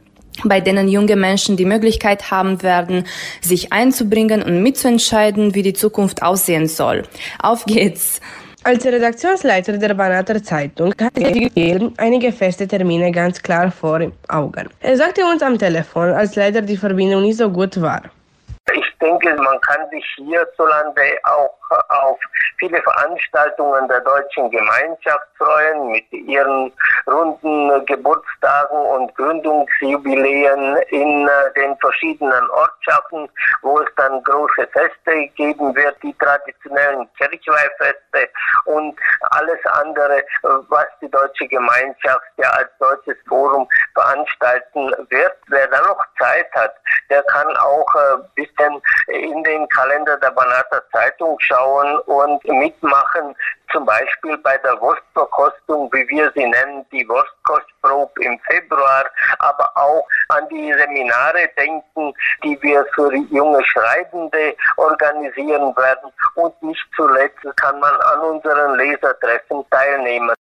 bei 0.44 0.60
denen 0.60 0.88
junge 0.88 1.16
Menschen 1.16 1.56
die 1.56 1.64
Möglichkeit 1.64 2.30
haben 2.30 2.62
werden, 2.62 3.06
sich 3.40 3.72
einzubringen 3.72 4.42
und 4.42 4.62
mitzuentscheiden, 4.62 5.54
wie 5.54 5.62
die 5.62 5.72
Zukunft 5.72 6.22
aussehen 6.22 6.68
soll. 6.68 7.04
Auf 7.38 7.64
geht's! 7.64 8.20
Als 8.66 8.84
Redaktionsleiter 8.84 9.78
der 9.78 9.94
Banater 9.94 10.42
Zeitung 10.42 10.92
hat 11.00 11.16
er 11.16 11.90
einige 11.98 12.32
feste 12.32 12.66
Termine 12.66 13.12
ganz 13.12 13.40
klar 13.40 13.70
vor 13.70 14.00
Augen. 14.26 14.68
Er 14.80 14.96
sagte 14.96 15.24
uns 15.24 15.40
am 15.40 15.56
Telefon, 15.56 16.08
als 16.10 16.34
leider 16.34 16.62
die 16.62 16.76
Verbindung 16.76 17.22
nicht 17.22 17.36
so 17.36 17.48
gut 17.48 17.80
war. 17.80 18.02
Ich 18.74 18.98
denke, 19.00 19.36
man 19.36 19.60
kann 19.60 19.88
sich 19.92 20.04
hierzulande 20.16 21.00
auch 21.22 21.54
auf 21.88 22.18
viele 22.58 22.80
Veranstaltungen 22.82 23.88
der 23.88 24.00
deutschen 24.00 24.50
Gemeinschaft 24.50 25.26
freuen 25.36 25.92
mit 25.92 26.10
ihren 26.12 26.72
runden 27.06 27.84
Geburtstagen 27.86 28.78
und 28.78 29.14
Gründungsjubiläen 29.16 30.76
in 30.90 31.28
den 31.56 31.76
verschiedenen 31.78 32.50
Ortschaften, 32.50 33.28
wo 33.62 33.80
es 33.80 33.88
dann 33.96 34.22
große 34.22 34.66
Feste 34.72 35.28
geben 35.34 35.74
wird, 35.74 35.96
die 36.02 36.14
traditionellen 36.14 37.08
Kirchweihfeste 37.18 38.28
und 38.64 38.98
alles 39.30 39.58
andere, 39.66 40.22
was 40.68 40.86
die 41.00 41.10
deutsche 41.10 41.48
Gemeinschaft 41.48 42.24
ja 42.36 42.48
als 42.50 42.70
deutsches 42.78 43.16
Forum 43.28 43.68
veranstalten 43.94 44.92
wird. 45.10 45.36
Wer 45.48 45.66
da 45.68 45.80
noch 45.82 46.04
Zeit 46.18 46.50
hat, 46.54 46.74
der 47.10 47.22
kann 47.24 47.56
auch 47.56 47.94
ein 47.94 48.24
bisschen 48.34 48.80
in 49.08 49.42
den 49.44 49.68
Kalender 49.68 50.16
der 50.18 50.30
Banater 50.30 50.82
Zeitung 50.92 51.36
schauen 51.40 51.55
und 52.06 52.44
mitmachen, 52.44 53.34
zum 53.72 53.84
Beispiel 53.84 54.36
bei 54.38 54.56
der 54.58 54.80
Wurstverkostung, 54.80 55.90
wie 55.92 56.08
wir 56.08 56.30
sie 56.34 56.46
nennen, 56.46 56.84
die 56.92 57.06
Wurstkostprobe 57.08 58.24
im 58.24 58.38
Februar, 58.48 59.04
aber 59.38 59.70
auch 59.74 60.06
an 60.28 60.48
die 60.48 60.72
Seminare 60.72 61.48
denken, 61.58 62.14
die 62.42 62.60
wir 62.62 62.84
für 62.94 63.12
junge 63.14 63.64
Schreibende 63.64 64.56
organisieren 64.76 65.76
werden. 65.76 66.12
Und 66.34 66.62
nicht 66.62 66.86
zuletzt 66.94 67.44
kann 67.56 67.78
man 67.80 67.94
an 68.00 68.20
unseren 68.20 68.76
Lesertreffen 68.76 69.64
teilnehmen. 69.70 70.34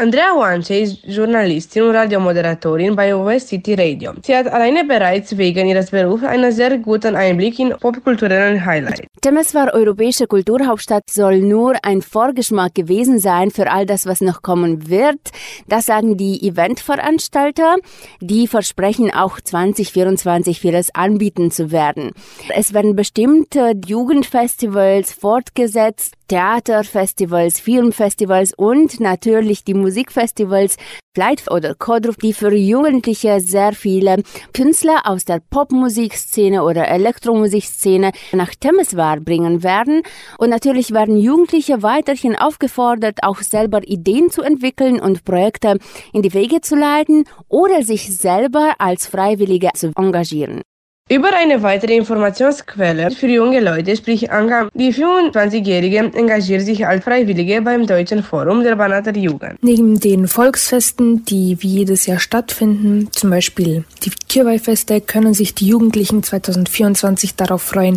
Andrea 0.00 0.32
Wance 0.36 0.72
ist 0.76 1.00
Journalistin 1.08 1.82
und 1.82 1.96
Radiomoderatorin 1.96 2.94
bei 2.94 3.12
West 3.12 3.48
City 3.48 3.74
Radio. 3.74 4.12
Sie 4.24 4.36
hat 4.36 4.46
alleine 4.46 4.84
bereits 4.84 5.36
wegen 5.36 5.66
ihres 5.66 5.90
Berufs 5.90 6.22
einen 6.22 6.52
sehr 6.52 6.78
guten 6.78 7.16
Einblick 7.16 7.58
in 7.58 7.70
popkulturellen 7.70 8.64
Highlights. 8.64 9.02
Temeswar 9.20 9.74
Europäische 9.74 10.28
Kulturhauptstadt 10.28 11.10
soll 11.10 11.40
nur 11.40 11.74
ein 11.82 12.00
Vorgeschmack 12.00 12.76
gewesen 12.76 13.18
sein 13.18 13.50
für 13.50 13.72
all 13.72 13.86
das, 13.86 14.06
was 14.06 14.20
noch 14.20 14.42
kommen 14.42 14.88
wird. 14.88 15.18
Das 15.66 15.86
sagen 15.86 16.16
die 16.16 16.46
Eventveranstalter. 16.46 17.74
Die 18.20 18.46
versprechen 18.46 19.12
auch 19.12 19.40
2024 19.40 20.60
vieles 20.60 20.94
anbieten 20.94 21.50
zu 21.50 21.72
werden. 21.72 22.12
Es 22.54 22.72
werden 22.72 22.94
bestimmte 22.94 23.72
Jugendfestivals 23.84 25.12
fortgesetzt. 25.12 26.17
Theaterfestivals, 26.28 27.58
Filmfestivals 27.58 28.52
und 28.54 29.00
natürlich 29.00 29.64
die 29.64 29.74
Musikfestivals 29.74 30.76
Flight 31.18 31.50
oder 31.50 31.74
Kodruf, 31.74 32.16
die 32.16 32.32
für 32.32 32.54
Jugendliche 32.54 33.40
sehr 33.40 33.72
viele 33.72 34.22
Künstler 34.54 35.00
aus 35.04 35.24
der 35.24 35.40
Popmusikszene 35.50 36.62
oder 36.62 36.86
Elektromusikszene 36.86 38.12
nach 38.32 38.54
Temeswar 38.54 39.18
bringen 39.18 39.64
werden. 39.64 40.02
Und 40.38 40.50
natürlich 40.50 40.92
werden 40.92 41.16
Jugendliche 41.16 41.82
weiterhin 41.82 42.36
aufgefordert, 42.36 43.18
auch 43.22 43.38
selber 43.38 43.82
Ideen 43.82 44.30
zu 44.30 44.42
entwickeln 44.42 45.00
und 45.00 45.24
Projekte 45.24 45.78
in 46.12 46.22
die 46.22 46.34
Wege 46.34 46.60
zu 46.60 46.76
leiten 46.76 47.24
oder 47.48 47.82
sich 47.82 48.16
selber 48.16 48.74
als 48.78 49.08
Freiwillige 49.08 49.70
zu 49.74 49.90
engagieren. 49.96 50.62
Über 51.10 51.30
eine 51.34 51.62
weitere 51.62 51.96
Informationsquelle 51.96 53.10
für 53.12 53.28
junge 53.28 53.60
Leute, 53.60 53.96
sprich 53.96 54.30
Anga, 54.30 54.68
die 54.74 54.92
25-Jährige 54.92 56.00
engagiert 56.14 56.66
sich 56.66 56.86
als 56.86 57.02
Freiwillige 57.02 57.62
beim 57.62 57.86
Deutschen 57.86 58.22
Forum 58.22 58.62
der 58.62 58.76
Banater 58.76 59.16
Jugend. 59.16 59.54
Neben 59.62 59.98
den 59.98 60.28
Volksfesten, 60.28 61.24
die 61.24 61.56
wie 61.60 61.68
jedes 61.68 62.04
Jahr 62.04 62.18
stattfinden, 62.18 63.08
zum 63.10 63.30
Beispiel 63.30 63.84
die 64.04 64.10
Kirweihfeste, 64.28 65.00
können 65.00 65.32
sich 65.32 65.54
die 65.54 65.68
Jugendlichen 65.68 66.22
2024 66.22 67.36
darauf 67.36 67.62
freuen, 67.62 67.96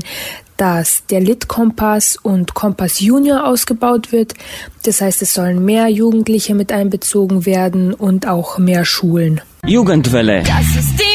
dass 0.55 1.05
der 1.07 1.19
Lit-Kompass 1.19 2.15
und 2.15 2.53
Kompass 2.53 3.01
Junior 3.01 3.45
ausgebaut 3.45 4.13
wird. 4.13 4.35
Das 4.83 5.01
heißt, 5.01 5.21
es 5.21 5.33
sollen 5.33 5.65
mehr 5.65 5.89
Jugendliche 5.89 6.55
mit 6.55 6.71
einbezogen 6.71 7.45
werden 7.45 7.93
und 7.93 8.25
auch 8.25 8.57
mehr 8.57 8.85
Schulen. 8.85 9.41
Jugendwelle. 9.65 10.43
Das 10.43 10.77
ist 10.77 10.97
die. 10.97 11.11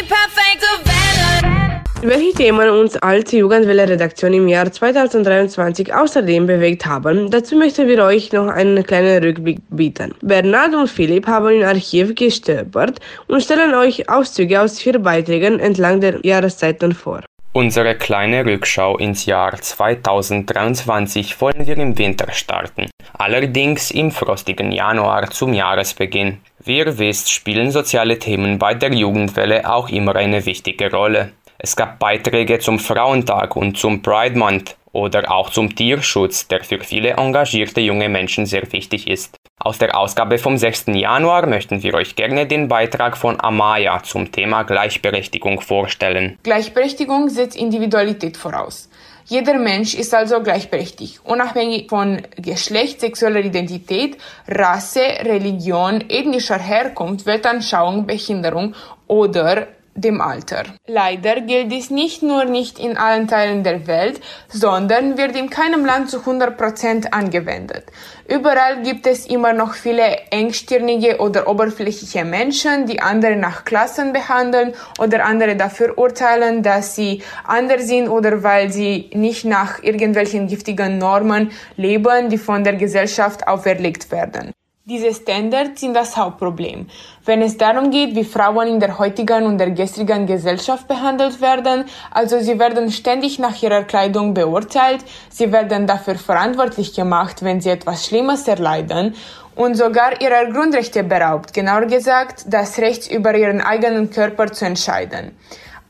Welche 2.03 2.35
Themen 2.35 2.69
uns 2.69 2.95
als 2.99 3.33
Jugendwelle-Redaktion 3.33 4.35
im 4.35 4.49
Jahr 4.49 4.71
2023 4.71 5.95
außerdem 5.95 6.47
bewegt 6.47 6.85
haben, 6.85 7.31
dazu 7.31 7.57
möchten 7.57 7.89
wir 7.89 8.05
euch 8.05 8.33
noch 8.33 8.49
einen 8.49 8.85
kleinen 8.85 9.25
Rückblick 9.25 9.61
bieten. 9.71 10.15
Bernhard 10.21 10.75
und 10.75 10.91
Philipp 10.91 11.27
haben 11.27 11.55
im 11.55 11.67
Archiv 11.67 12.15
gestöbert 12.15 13.01
und 13.29 13.43
stellen 13.43 13.75
euch 13.75 14.11
Auszüge 14.11 14.61
aus 14.61 14.79
vier 14.79 14.99
Beiträgen 14.99 15.59
entlang 15.59 16.03
der 16.03 16.21
Jahreszeiten 16.23 16.93
vor. 16.93 17.23
Unsere 17.55 17.95
kleine 17.95 18.45
Rückschau 18.45 18.99
ins 18.99 19.25
Jahr 19.25 19.59
2023 19.59 21.41
wollen 21.41 21.67
wir 21.67 21.79
im 21.79 21.97
Winter 21.97 22.31
starten, 22.31 22.91
allerdings 23.15 23.91
im 23.91 24.11
frostigen 24.11 24.71
Januar 24.71 25.31
zum 25.31 25.55
Jahresbeginn. 25.55 26.37
Wie 26.63 26.77
ihr 26.77 26.99
wisst, 26.99 27.33
spielen 27.33 27.71
soziale 27.71 28.19
Themen 28.19 28.59
bei 28.59 28.75
der 28.75 28.93
Jugendwelle 28.93 29.67
auch 29.73 29.89
immer 29.89 30.15
eine 30.15 30.45
wichtige 30.45 30.91
Rolle. 30.91 31.33
Es 31.59 31.75
gab 31.75 31.99
Beiträge 31.99 32.59
zum 32.59 32.79
Frauentag 32.79 33.57
und 33.57 33.79
zum 33.79 34.03
Pride 34.03 34.38
Month 34.38 34.77
oder 34.92 35.31
auch 35.31 35.51
zum 35.51 35.75
Tierschutz, 35.75 36.49
der 36.49 36.64
für 36.64 36.81
viele 36.81 37.11
engagierte 37.11 37.81
junge 37.81 38.09
Menschen 38.09 38.47
sehr 38.47 38.71
wichtig 38.73 39.09
ist. 39.09 39.37
Aus 39.59 39.79
der 39.79 39.97
Ausgabe 39.99 40.37
vom 40.37 40.59
6. 40.59 40.87
Januar 40.88 41.47
möchten 41.47 41.83
wir 41.83 41.95
euch 41.95 42.14
gerne 42.14 42.47
den 42.47 42.69
Beitrag 42.69 43.16
von 43.16 43.40
Amaya 43.40 44.03
zum 44.03 44.31
Thema 44.31 44.64
Gleichberechtigung 44.64 45.61
vorstellen. 45.62 46.38
Gleichberechtigung 46.42 47.31
setzt 47.31 47.57
Individualität 47.57 48.37
voraus. 48.37 48.90
Jeder 49.25 49.59
Mensch 49.59 49.95
ist 49.95 50.14
also 50.14 50.40
gleichberechtigt, 50.40 51.21
unabhängig 51.25 51.88
von 51.88 52.23
Geschlecht, 52.37 53.01
sexueller 53.01 53.40
Identität, 53.40 54.19
Rasse, 54.47 55.01
Religion, 55.01 56.05
ethnischer 56.09 56.59
Herkunft, 56.59 57.27
Weltanschauung, 57.27 58.07
Behinderung 58.07 58.75
oder 59.09 59.66
dem 59.97 60.21
Alter. 60.21 60.65
Leider 60.87 61.41
gilt 61.41 61.73
dies 61.73 61.91
nicht 61.91 62.23
nur 62.23 62.45
nicht 62.45 62.79
in 62.79 62.97
allen 62.97 63.27
Teilen 63.27 63.65
der 63.65 63.87
Welt, 63.87 64.21
sondern 64.49 65.19
wird 65.19 65.35
in 65.37 65.51
keinem 65.51 65.85
Land 65.85 66.11
zu 66.11 66.19
100% 66.19 67.13
angewendet. 67.13 67.85
Überall 68.29 68.83
gibt 68.83 69.07
es 69.07 69.27
immer 69.27 69.53
noch 69.53 69.75
viele 69.75 70.03
engstirnige 70.31 71.19
oder 71.19 71.49
oberflächliche 71.49 72.25
Menschen, 72.25 72.87
die 72.87 73.01
andere 73.01 73.37
nach 73.37 73.65
Klassen 73.65 74.13
behandeln 74.13 74.75
oder 74.99 75.25
andere 75.25 75.57
dafür 75.57 75.97
urteilen, 75.97 76.63
dass 76.63 76.97
sie 76.97 77.23
anders 77.45 77.87
sind 77.87 78.09
oder 78.09 78.43
weil 78.43 78.73
sie 78.73 79.11
nicht 79.15 79.45
nach 79.45 79.83
irgendwelchen 79.83 80.49
giftigen 80.49 80.99
Normen 80.99 81.53
leben, 81.77 82.29
die 82.29 82.39
von 82.39 82.65
der 82.65 82.75
Gesellschaft 82.75 83.47
auferlegt 83.47 84.11
werden. 84.11 84.53
Diese 84.88 85.12
Standards 85.12 85.81
sind 85.81 85.94
das 85.94 86.16
Hauptproblem. 86.16 86.87
Wenn 87.25 87.42
es 87.42 87.57
darum 87.57 87.90
geht, 87.90 88.14
wie 88.14 88.22
Frauen 88.22 88.68
in 88.68 88.79
der 88.79 89.01
heutigen 89.01 89.44
und 89.44 89.59
der 89.59 89.72
gestrigen 89.72 90.27
Gesellschaft 90.27 90.87
behandelt 90.87 91.40
werden, 91.40 91.87
also 92.12 92.38
sie 92.38 92.57
werden 92.61 92.92
ständig 92.92 93.40
nach 93.40 93.61
ihrer 93.61 93.83
Kleidung 93.83 94.33
beurteilt, 94.33 95.05
sie 95.29 95.51
werden 95.51 95.88
dafür 95.88 96.14
verantwortlich 96.14 96.94
gemacht, 96.94 97.42
wenn 97.42 97.61
sie 97.61 97.70
etwas 97.70 98.07
Schlimmes 98.07 98.46
erleiden 98.46 99.16
und 99.57 99.75
sogar 99.75 100.20
ihrer 100.20 100.53
Grundrechte 100.53 101.03
beraubt, 101.03 101.53
genauer 101.53 101.87
gesagt, 101.87 102.44
das 102.46 102.79
Recht 102.79 103.11
über 103.11 103.35
ihren 103.35 103.61
eigenen 103.61 104.11
Körper 104.11 104.53
zu 104.53 104.66
entscheiden. 104.66 105.33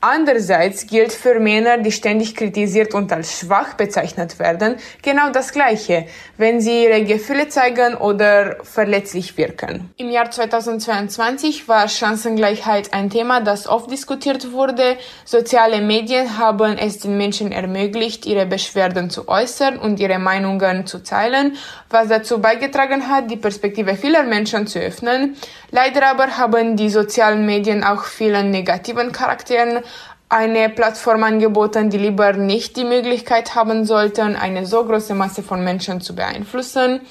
Andererseits 0.09 0.87
gilt 0.87 1.11
für 1.11 1.37
Männer, 1.37 1.79
die 1.79 1.91
ständig 1.91 2.33
kritisiert 2.33 2.93
und 2.93 3.11
als 3.11 3.39
schwach 3.39 3.73
bezeichnet 3.73 4.39
werden, 4.39 4.77
genau 5.01 5.31
das 5.31 5.51
Gleiche, 5.51 6.05
wenn 6.37 6.61
sie 6.61 6.85
ihre 6.85 7.03
Gefühle 7.03 7.49
zeigen 7.49 7.93
oder 7.93 8.55
verletzlich 8.63 9.37
wirken. 9.37 9.89
Im 9.97 10.09
Jahr 10.09 10.31
2022 10.31 11.67
war 11.67 11.89
Chancengleichheit 11.89 12.93
ein 12.93 13.09
Thema, 13.09 13.41
das 13.41 13.67
oft 13.67 13.91
diskutiert 13.91 14.53
wurde. 14.53 14.95
Soziale 15.25 15.81
Medien 15.81 16.37
haben 16.37 16.77
es 16.77 16.99
den 16.99 17.17
Menschen 17.17 17.51
ermöglicht, 17.51 18.25
ihre 18.25 18.45
Beschwerden 18.45 19.09
zu 19.09 19.27
äußern 19.27 19.77
und 19.77 19.99
ihre 19.99 20.19
Meinungen 20.19 20.87
zu 20.87 21.03
teilen, 21.03 21.57
was 21.89 22.07
dazu 22.07 22.39
beigetragen 22.39 23.09
hat, 23.09 23.29
die 23.29 23.35
Perspektive 23.35 23.95
vieler 23.95 24.23
Menschen 24.23 24.67
zu 24.67 24.79
öffnen. 24.79 25.35
Leider 25.71 26.07
aber 26.07 26.37
haben 26.37 26.77
die 26.77 26.89
sozialen 26.89 27.45
Medien 27.45 27.83
auch 27.83 28.05
vielen 28.05 28.51
negativen 28.51 29.11
Charakteren 29.11 29.83
eine 30.29 30.69
Plattform 30.69 31.23
angeboten, 31.23 31.89
die 31.89 31.97
lieber 31.97 32.33
nicht 32.33 32.75
die 32.75 32.83
Möglichkeit 32.83 33.55
haben 33.55 33.85
sollten, 33.85 34.35
eine 34.35 34.65
so 34.65 34.83
große 34.83 35.13
Masse 35.13 35.41
von 35.41 35.63
Menschen 35.63 36.01
zu 36.01 36.15
beeinflussen. 36.15 37.01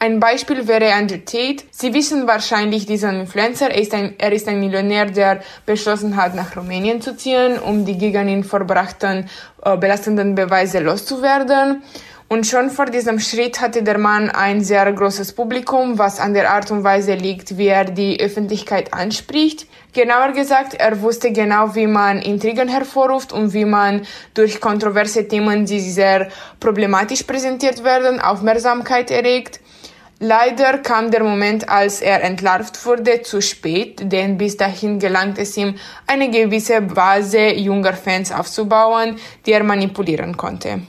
Ein 0.00 0.20
Beispiel 0.20 0.68
wäre 0.68 0.92
Andrew 0.92 1.16
Tate. 1.16 1.64
Sie 1.72 1.92
wissen 1.92 2.28
wahrscheinlich 2.28 2.86
diesen 2.86 3.20
Influencer. 3.20 3.70
Er 3.70 3.80
ist 3.80 3.92
ein, 3.94 4.14
er 4.18 4.30
ist 4.30 4.46
ein 4.46 4.60
Millionär, 4.60 5.06
der 5.06 5.40
beschlossen 5.66 6.14
hat, 6.16 6.36
nach 6.36 6.56
Rumänien 6.56 7.00
zu 7.02 7.16
ziehen, 7.16 7.58
um 7.58 7.84
die 7.84 7.98
gegen 7.98 8.28
ihn 8.28 8.44
vorbrachten 8.44 9.28
äh, 9.64 9.76
belastenden 9.76 10.36
Beweise 10.36 10.78
loszuwerden. 10.78 11.82
Und 12.30 12.46
schon 12.46 12.68
vor 12.68 12.84
diesem 12.84 13.20
Schritt 13.20 13.58
hatte 13.62 13.82
der 13.82 13.96
Mann 13.96 14.28
ein 14.28 14.62
sehr 14.62 14.92
großes 14.92 15.32
Publikum, 15.32 15.98
was 15.98 16.20
an 16.20 16.34
der 16.34 16.50
Art 16.50 16.70
und 16.70 16.84
Weise 16.84 17.14
liegt, 17.14 17.56
wie 17.56 17.68
er 17.68 17.86
die 17.86 18.20
Öffentlichkeit 18.20 18.92
anspricht. 18.92 19.66
Genauer 19.94 20.32
gesagt, 20.32 20.74
er 20.74 21.00
wusste 21.00 21.32
genau, 21.32 21.74
wie 21.74 21.86
man 21.86 22.20
Intrigen 22.20 22.68
hervorruft 22.68 23.32
und 23.32 23.54
wie 23.54 23.64
man 23.64 24.02
durch 24.34 24.60
kontroverse 24.60 25.26
Themen, 25.26 25.64
die 25.64 25.80
sehr 25.80 26.28
problematisch 26.60 27.22
präsentiert 27.22 27.82
werden, 27.82 28.20
Aufmerksamkeit 28.20 29.10
erregt. 29.10 29.60
Leider 30.20 30.78
kam 30.78 31.10
der 31.10 31.24
Moment, 31.24 31.66
als 31.70 32.02
er 32.02 32.22
entlarvt 32.22 32.84
wurde, 32.84 33.22
zu 33.22 33.40
spät, 33.40 34.12
denn 34.12 34.36
bis 34.36 34.58
dahin 34.58 34.98
gelangt 34.98 35.38
es 35.38 35.56
ihm, 35.56 35.76
eine 36.06 36.28
gewisse 36.30 36.82
Base 36.82 37.54
junger 37.54 37.94
Fans 37.94 38.32
aufzubauen, 38.32 39.16
die 39.46 39.52
er 39.52 39.64
manipulieren 39.64 40.36
konnte. 40.36 40.82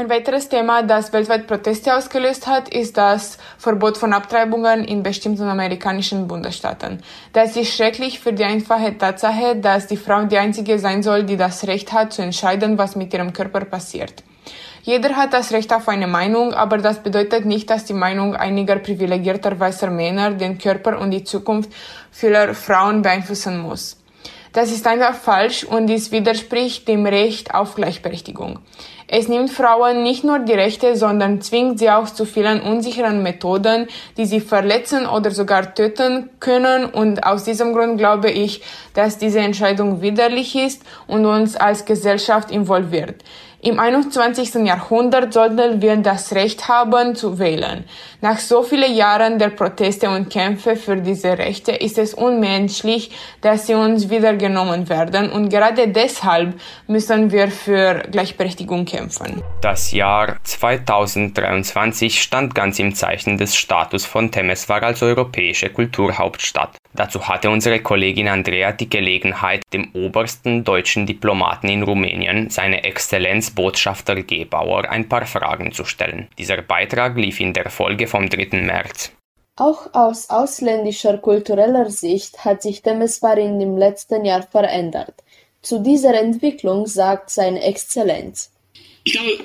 Ein 0.00 0.08
weiteres 0.08 0.48
Thema, 0.48 0.82
das 0.82 1.12
weltweit 1.12 1.46
Proteste 1.46 1.94
ausgelöst 1.94 2.46
hat, 2.46 2.70
ist 2.70 2.96
das 2.96 3.36
Verbot 3.58 3.98
von 3.98 4.14
Abtreibungen 4.14 4.82
in 4.82 5.02
bestimmten 5.02 5.46
amerikanischen 5.46 6.26
Bundesstaaten. 6.26 7.02
Das 7.34 7.54
ist 7.54 7.74
schrecklich 7.74 8.18
für 8.18 8.32
die 8.32 8.44
einfache 8.44 8.96
Tatsache, 8.96 9.56
dass 9.56 9.88
die 9.88 9.98
Frau 9.98 10.24
die 10.24 10.38
einzige 10.38 10.78
sein 10.78 11.02
soll, 11.02 11.24
die 11.24 11.36
das 11.36 11.66
Recht 11.66 11.92
hat 11.92 12.14
zu 12.14 12.22
entscheiden, 12.22 12.78
was 12.78 12.96
mit 12.96 13.12
ihrem 13.12 13.34
Körper 13.34 13.66
passiert. 13.66 14.24
Jeder 14.84 15.16
hat 15.16 15.34
das 15.34 15.52
Recht 15.52 15.70
auf 15.70 15.86
eine 15.86 16.06
Meinung, 16.06 16.54
aber 16.54 16.78
das 16.78 17.02
bedeutet 17.02 17.44
nicht, 17.44 17.68
dass 17.68 17.84
die 17.84 17.92
Meinung 17.92 18.34
einiger 18.34 18.76
privilegierter 18.76 19.60
weißer 19.60 19.90
Männer 19.90 20.30
den 20.30 20.56
Körper 20.56 20.98
und 20.98 21.10
die 21.10 21.24
Zukunft 21.24 21.70
vieler 22.10 22.54
Frauen 22.54 23.02
beeinflussen 23.02 23.60
muss. 23.60 23.99
Das 24.52 24.72
ist 24.72 24.86
einfach 24.86 25.14
falsch 25.14 25.62
und 25.62 25.86
dies 25.86 26.10
widerspricht 26.10 26.88
dem 26.88 27.06
Recht 27.06 27.54
auf 27.54 27.76
Gleichberechtigung. 27.76 28.58
Es 29.06 29.28
nimmt 29.28 29.50
Frauen 29.50 30.02
nicht 30.02 30.24
nur 30.24 30.40
die 30.40 30.52
Rechte, 30.52 30.96
sondern 30.96 31.40
zwingt 31.40 31.78
sie 31.78 31.90
auch 31.90 32.06
zu 32.06 32.24
vielen 32.24 32.60
unsicheren 32.60 33.22
Methoden, 33.22 33.86
die 34.16 34.24
sie 34.24 34.40
verletzen 34.40 35.06
oder 35.06 35.30
sogar 35.30 35.74
töten 35.74 36.30
können. 36.40 36.84
Und 36.84 37.24
aus 37.24 37.44
diesem 37.44 37.74
Grund 37.74 37.98
glaube 37.98 38.30
ich, 38.30 38.62
dass 38.94 39.18
diese 39.18 39.40
Entscheidung 39.40 40.00
widerlich 40.00 40.56
ist 40.56 40.82
und 41.06 41.26
uns 41.26 41.56
als 41.56 41.84
Gesellschaft 41.84 42.50
involviert. 42.50 43.22
Im 43.62 43.78
21. 43.78 44.54
Jahrhundert 44.64 45.34
sollten 45.34 45.82
wir 45.82 45.94
das 45.98 46.32
Recht 46.34 46.66
haben 46.68 47.14
zu 47.14 47.38
wählen. 47.38 47.84
Nach 48.22 48.38
so 48.38 48.62
vielen 48.62 48.94
Jahren 48.94 49.38
der 49.38 49.50
Proteste 49.50 50.08
und 50.08 50.30
Kämpfe 50.30 50.76
für 50.76 50.96
diese 50.96 51.36
Rechte 51.36 51.72
ist 51.72 51.98
es 51.98 52.14
unmenschlich, 52.14 53.10
dass 53.42 53.66
sie 53.66 53.74
uns 53.74 54.08
wieder 54.08 54.34
genommen 54.34 54.88
werden 54.88 55.30
und 55.30 55.50
gerade 55.50 55.88
deshalb 55.88 56.54
müssen 56.86 57.30
wir 57.32 57.48
für 57.48 58.02
Gleichberechtigung 58.10 58.86
kämpfen. 58.86 59.42
Das 59.60 59.92
Jahr 59.92 60.38
2023 60.42 62.22
stand 62.22 62.54
ganz 62.54 62.78
im 62.78 62.94
Zeichen 62.94 63.36
des 63.36 63.56
Status 63.56 64.06
von 64.06 64.30
Temeswar 64.30 64.82
als 64.82 65.02
europäische 65.02 65.68
Kulturhauptstadt. 65.68 66.79
Dazu 66.92 67.28
hatte 67.28 67.50
unsere 67.50 67.80
Kollegin 67.80 68.28
Andrea 68.28 68.72
die 68.72 68.90
Gelegenheit, 68.90 69.62
dem 69.72 69.90
obersten 69.94 70.64
deutschen 70.64 71.06
Diplomaten 71.06 71.68
in 71.68 71.82
Rumänien, 71.82 72.50
seine 72.50 72.82
Exzellenz 72.84 73.50
Botschafter 73.50 74.22
Gebauer, 74.22 74.88
ein 74.90 75.08
paar 75.08 75.26
Fragen 75.26 75.72
zu 75.72 75.84
stellen. 75.84 76.28
Dieser 76.36 76.62
Beitrag 76.62 77.16
lief 77.16 77.38
in 77.40 77.52
der 77.52 77.70
Folge 77.70 78.06
vom 78.06 78.28
3. 78.28 78.62
März. 78.62 79.12
Auch 79.56 79.92
aus 79.92 80.30
ausländischer 80.30 81.18
kultureller 81.18 81.90
Sicht 81.90 82.44
hat 82.44 82.62
sich 82.62 82.82
Temeswar 82.82 83.38
in 83.38 83.58
dem 83.58 83.76
letzten 83.76 84.24
Jahr 84.24 84.42
verändert. 84.42 85.14
Zu 85.62 85.80
dieser 85.80 86.14
Entwicklung 86.14 86.86
sagt 86.86 87.30
seine 87.30 87.62
Exzellenz. 87.62 88.50
Ich 89.04 89.12
glaube, 89.12 89.38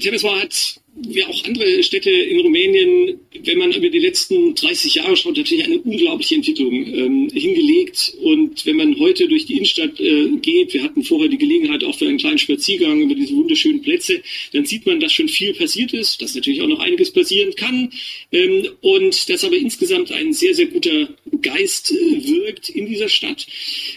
Temeswar 0.00 0.40
hat 0.40 0.80
wie 0.98 1.24
auch 1.24 1.44
andere 1.44 1.82
Städte 1.82 2.10
in 2.10 2.40
Rumänien, 2.40 3.20
wenn 3.44 3.58
man 3.58 3.72
über 3.72 3.88
die 3.90 3.98
letzten 3.98 4.54
30 4.54 4.94
Jahre 4.94 5.16
schaut, 5.16 5.36
natürlich 5.36 5.64
eine 5.64 5.78
unglaubliche 5.78 6.36
Entwicklung 6.36 6.72
ähm, 6.72 7.28
hingelegt. 7.32 8.14
Und 8.20 8.64
wenn 8.64 8.76
man 8.76 8.98
heute 8.98 9.28
durch 9.28 9.44
die 9.44 9.56
Innenstadt 9.56 10.00
äh, 10.00 10.28
geht, 10.40 10.72
wir 10.72 10.82
hatten 10.82 11.02
vorher 11.02 11.28
die 11.28 11.36
Gelegenheit 11.36 11.84
auch 11.84 11.96
für 11.96 12.06
einen 12.06 12.18
kleinen 12.18 12.38
Spaziergang 12.38 13.02
über 13.02 13.14
diese 13.14 13.34
wunderschönen 13.34 13.82
Plätze, 13.82 14.22
dann 14.52 14.64
sieht 14.64 14.86
man, 14.86 14.98
dass 15.00 15.12
schon 15.12 15.28
viel 15.28 15.52
passiert 15.52 15.92
ist, 15.92 16.22
dass 16.22 16.34
natürlich 16.34 16.62
auch 16.62 16.68
noch 16.68 16.80
einiges 16.80 17.10
passieren 17.10 17.54
kann 17.54 17.90
ähm, 18.32 18.66
und 18.80 19.28
dass 19.28 19.44
aber 19.44 19.56
insgesamt 19.56 20.12
ein 20.12 20.32
sehr, 20.32 20.54
sehr 20.54 20.66
guter 20.66 21.08
Geist 21.42 21.92
äh, 21.92 22.26
wirkt 22.26 22.70
in 22.70 22.86
dieser 22.86 23.10
Stadt. 23.10 23.46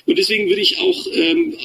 Und 0.06 0.18
deswegen 0.18 0.50
würde 0.50 0.62
ich 0.62 0.78
auch 0.80 1.08
ähm, 1.14 1.56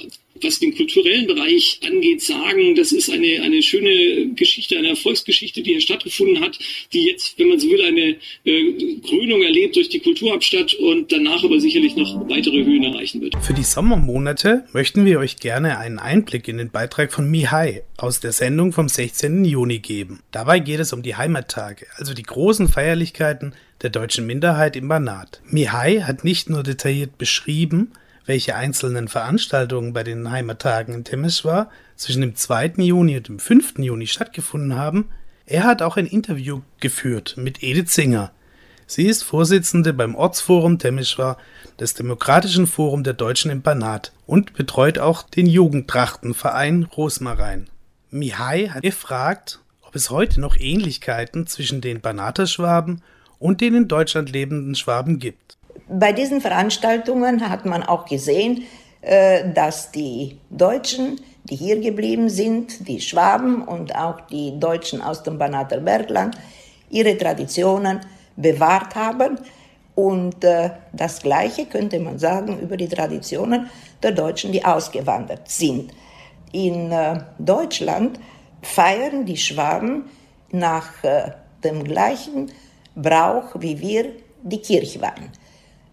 was 0.45 0.59
den 0.59 0.75
kulturellen 0.75 1.27
Bereich 1.27 1.81
angeht, 1.87 2.23
sagen, 2.23 2.75
das 2.77 2.93
ist 2.93 3.11
eine, 3.11 3.43
eine 3.43 3.63
schöne 3.63 4.35
Geschichte, 4.35 4.77
eine 4.79 4.89
Erfolgsgeschichte, 4.91 5.63
die 5.63 5.73
hier 5.73 5.81
stattgefunden 5.81 6.41
hat, 6.41 6.59
die 6.93 7.07
jetzt, 7.07 7.39
wenn 7.39 7.49
man 7.49 7.59
so 7.59 7.69
will, 7.69 7.83
eine 7.83 8.17
äh, 8.45 9.01
Krönung 9.09 9.43
erlebt 9.43 9.77
durch 9.77 9.89
die 9.89 10.01
Kulturhauptstadt 10.01 10.75
und 10.75 11.11
danach 11.11 11.43
aber 11.45 11.59
sicherlich 11.61 11.97
noch 11.97 12.29
weitere 12.29 12.65
Höhen 12.65 12.85
erreichen 12.85 13.21
wird. 13.21 13.35
Für 13.43 13.55
die 13.55 13.65
Sommermonate 13.65 14.65
möchten 14.73 15.05
wir 15.05 15.19
euch 15.19 15.37
gerne 15.37 15.79
einen 15.79 15.99
Einblick 15.99 16.49
in 16.49 16.59
den 16.59 16.71
Beitrag 16.71 17.13
von 17.13 17.31
Mihai 17.31 17.83
aus 17.97 18.21
der 18.21 18.33
Sendung 18.33 18.73
vom 18.73 18.89
16. 18.89 19.45
Juni 19.45 19.79
geben. 19.79 20.21
Dabei 20.31 20.59
geht 20.59 20.81
es 20.81 20.93
um 20.93 21.03
die 21.03 21.17
Heimattage, 21.17 21.87
also 21.97 22.15
die 22.15 22.23
großen 22.23 22.69
Feierlichkeiten 22.69 23.55
der 23.83 23.91
deutschen 23.91 24.27
Minderheit 24.27 24.77
im 24.77 24.89
Banat. 24.89 25.41
Mihai 25.47 26.01
hat 26.01 26.25
nicht 26.25 26.49
nur 26.49 26.63
detailliert 26.63 27.19
beschrieben, 27.19 27.93
welche 28.27 28.57
einzelnen 28.57 29.09
Veranstaltungen 29.09 29.93
bei 29.93 30.03
den 30.03 30.31
Heimattagen 30.31 30.95
in 30.95 31.05
Temeswar 31.05 31.71
zwischen 31.97 32.23
dem 32.23 32.35
2. 32.35 32.75
Juni 32.79 33.17
und 33.17 33.29
dem 33.29 33.39
5. 33.39 33.79
Juni 33.79 34.07
stattgefunden 34.07 34.77
haben, 34.77 35.11
er 35.47 35.65
hat 35.65 35.83
auch 35.83 35.97
ein 35.97 36.07
Interview 36.07 36.63
geführt 36.81 37.37
mit 37.37 37.63
Edith 37.63 37.93
Singer. 37.93 38.33
Sie 38.87 39.07
ist 39.07 39.23
Vorsitzende 39.23 39.93
beim 39.93 40.15
Ortsforum 40.15 40.79
Temeswar 40.79 41.39
des 41.79 41.95
Demokratischen 41.95 42.67
Forum 42.67 43.03
der 43.03 43.15
Deutschen 43.15 43.51
im 43.51 43.63
Banat 43.63 44.13
und 44.27 44.55
betreut 44.55 44.99
auch 44.99 45.23
den 45.23 45.47
Jugendtrachtenverein 45.47 46.85
Rosmarin. 46.85 47.67
Mihai 48.11 48.69
hat 48.69 48.83
gefragt, 48.83 49.61
ob 49.83 49.97
es 49.97 50.11
heute 50.11 50.41
noch 50.41 50.57
Ähnlichkeiten 50.57 51.47
zwischen 51.47 51.81
den 51.81 52.01
Banater 52.01 52.47
Schwaben 52.47 53.03
und 53.39 53.61
den 53.61 53.75
in 53.75 53.89
Deutschland 53.89 54.31
lebenden 54.31 54.75
Schwaben 54.75 55.19
gibt. 55.19 55.59
Bei 55.89 56.13
diesen 56.13 56.41
Veranstaltungen 56.41 57.49
hat 57.49 57.67
man 57.67 57.83
auch 57.83 58.07
gesehen, 58.07 58.65
äh, 59.03 59.53
dass 59.53 59.91
die 59.91 60.39
Deutschen, 60.49 61.21
die 61.45 61.57
hier 61.57 61.79
geblieben 61.79 62.31
sind, 62.31 62.89
die 62.89 63.01
Schwaben 63.01 63.63
und 63.63 63.95
auch 63.95 64.23
die 64.23 64.59
Deutschen 64.59 65.03
aus 65.03 65.23
dem 65.23 65.37
Banater 65.37 65.81
Bergland, 65.81 66.39
ihre 66.89 67.17
Traditionen 67.19 68.01
bewahrt 68.37 68.95
haben. 68.95 69.39
Und 69.95 70.43
äh, 70.43 70.71
das 70.93 71.21
Gleiche 71.21 71.67
könnte 71.67 72.01
man 72.01 72.19
sagen 72.19 72.59
über 72.61 72.79
die 72.79 72.89
Traditionen 72.89 73.69
der 74.03 74.13
Deutschen, 74.13 74.53
die 74.53 74.65
ausgewandert 74.65 75.51
sind. 75.51 75.93
In 76.53 76.91
äh, 76.93 77.21
Deutschland 77.39 78.19
feiern 78.63 79.27
die 79.27 79.37
Schwaben 79.37 80.05
nach 80.51 80.89
dem 81.63 81.85
gleichen 81.85 82.51
Brauch 82.95 83.57
wie 83.59 83.79
wir 83.81 84.13
die 84.43 84.63
Kirchweih 84.63 85.31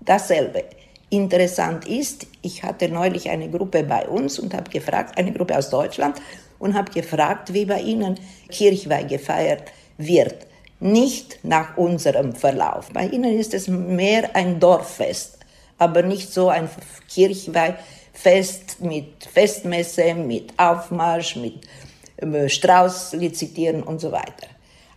dasselbe. 0.02 0.66
Interessant 1.10 1.88
ist, 1.88 2.26
ich 2.42 2.64
hatte 2.64 2.88
neulich 2.88 3.30
eine 3.30 3.50
Gruppe 3.50 3.84
bei 3.84 4.08
uns 4.08 4.40
und 4.40 4.54
habe 4.54 4.70
gefragt, 4.70 5.18
eine 5.18 5.34
Gruppe 5.34 5.58
aus 5.58 5.70
Deutschland, 5.70 6.22
und 6.58 6.76
habe 6.76 6.92
gefragt, 6.92 7.54
wie 7.54 7.66
bei 7.66 7.82
Ihnen 7.82 8.20
Kirchweih 8.50 9.04
gefeiert 9.04 9.64
wird. 9.98 10.48
Nicht 10.80 11.40
nach 11.44 11.76
unserem 11.76 12.34
Verlauf. 12.34 12.90
Bei 12.94 13.08
Ihnen 13.08 13.38
ist 13.38 13.54
es 13.54 13.68
mehr 13.68 14.36
ein 14.36 14.60
Dorffest, 14.60 15.40
aber 15.78 16.04
nicht 16.04 16.32
so 16.32 16.50
ein 16.50 16.70
Kirchweihfest 17.10 18.80
mit 18.82 19.26
Festmesse, 19.26 20.14
mit 20.14 20.54
Aufmarsch, 20.58 21.36
mit 21.36 21.62
äh, 22.18 22.48
Strauß 22.48 23.14
lizitieren 23.14 23.84
und 23.84 24.00
so 24.00 24.12
weiter. 24.12 24.48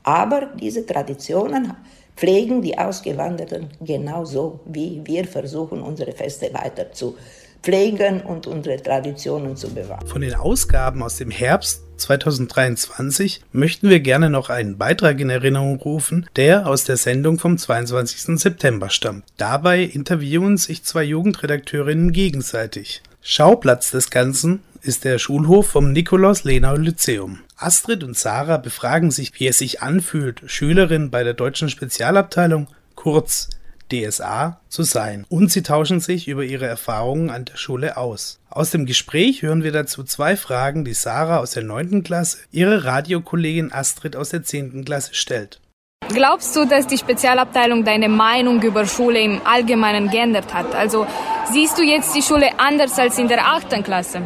Aber 0.05 0.51
diese 0.61 0.87
Traditionen 0.87 1.75
pflegen 2.17 2.63
die 2.63 2.79
Ausgewanderten 2.79 3.69
genauso, 3.81 4.61
wie 4.67 5.01
wir 5.05 5.25
versuchen, 5.25 5.83
unsere 5.83 6.13
Feste 6.13 6.53
weiter 6.53 6.93
zu 6.93 7.17
pflegen 7.63 8.21
und 8.21 8.47
unsere 8.47 8.81
Traditionen 8.81 9.57
zu 9.57 9.73
bewahren. 9.73 10.07
Von 10.07 10.21
den 10.21 10.35
Ausgaben 10.35 11.03
aus 11.03 11.17
dem 11.17 11.31
Herbst 11.31 11.83
2023 11.97 13.41
möchten 13.53 13.89
wir 13.89 14.01
gerne 14.01 14.29
noch 14.29 14.51
einen 14.51 14.77
Beitrag 14.77 15.19
in 15.21 15.31
Erinnerung 15.31 15.81
rufen, 15.81 16.29
der 16.37 16.67
aus 16.67 16.85
der 16.85 16.99
Sendung 16.99 17.39
vom 17.39 17.57
22. 17.57 18.39
September 18.39 18.91
stammt. 18.91 19.25
Dabei 19.39 19.83
interviewen 19.83 20.59
sich 20.59 20.85
zwei 20.85 21.05
Jugendredakteurinnen 21.05 22.13
gegenseitig. 22.13 23.03
Schauplatz 23.23 23.91
des 23.91 24.11
Ganzen 24.11 24.63
ist 24.83 25.05
der 25.05 25.19
Schulhof 25.19 25.69
vom 25.69 25.93
Nikolaus-Lenau-Lyzeum. 25.93 27.39
Astrid 27.57 28.03
und 28.03 28.17
Sarah 28.17 28.57
befragen 28.57 29.11
sich, 29.11 29.33
wie 29.39 29.47
es 29.47 29.59
sich 29.59 29.81
anfühlt, 29.81 30.43
Schülerin 30.47 31.11
bei 31.11 31.23
der 31.23 31.35
deutschen 31.35 31.69
Spezialabteilung, 31.69 32.69
kurz 32.95 33.49
DSA, 33.93 34.61
zu 34.69 34.83
sein. 34.83 35.25
Und 35.29 35.53
sie 35.53 35.63
tauschen 35.63 36.01
sich 36.01 36.27
über 36.27 36.43
ihre 36.43 36.67
Erfahrungen 36.67 37.31
an 37.31 37.45
der 37.45 37.57
Schule 37.57 37.97
aus. 37.97 38.41
Aus 38.51 38.71
dem 38.71 38.87
Gespräch 38.87 39.43
hören 39.43 39.63
wir 39.63 39.73
dazu 39.73 40.03
zwei 40.05 40.37
Fragen, 40.37 40.85
die 40.85 40.95
Sarah 40.95 41.39
aus 41.39 41.53
der 41.53 41.63
9. 41.63 42.03
Klasse 42.03 42.39
ihre 42.51 42.85
Radiokollegin 42.85 43.73
Astrid 43.73 44.17
aus 44.17 44.31
der 44.31 44.43
10. 44.43 44.85
Klasse 44.85 45.15
stellt. 45.15 45.61
Glaubst 46.09 46.55
du, 46.55 46.67
dass 46.67 46.87
die 46.87 46.99
Spezialabteilung 46.99 47.85
deine 47.85 48.09
Meinung 48.09 48.61
über 48.63 48.87
Schule 48.87 49.21
im 49.21 49.41
Allgemeinen 49.45 50.11
geändert 50.11 50.53
hat? 50.53 50.75
Also 50.75 51.07
siehst 51.51 51.79
du 51.79 51.83
jetzt 51.83 52.15
die 52.15 52.23
Schule 52.23 52.51
anders 52.59 52.99
als 52.99 53.19
in 53.19 53.29
der 53.29 53.47
8. 53.47 53.83
Klasse? 53.85 54.23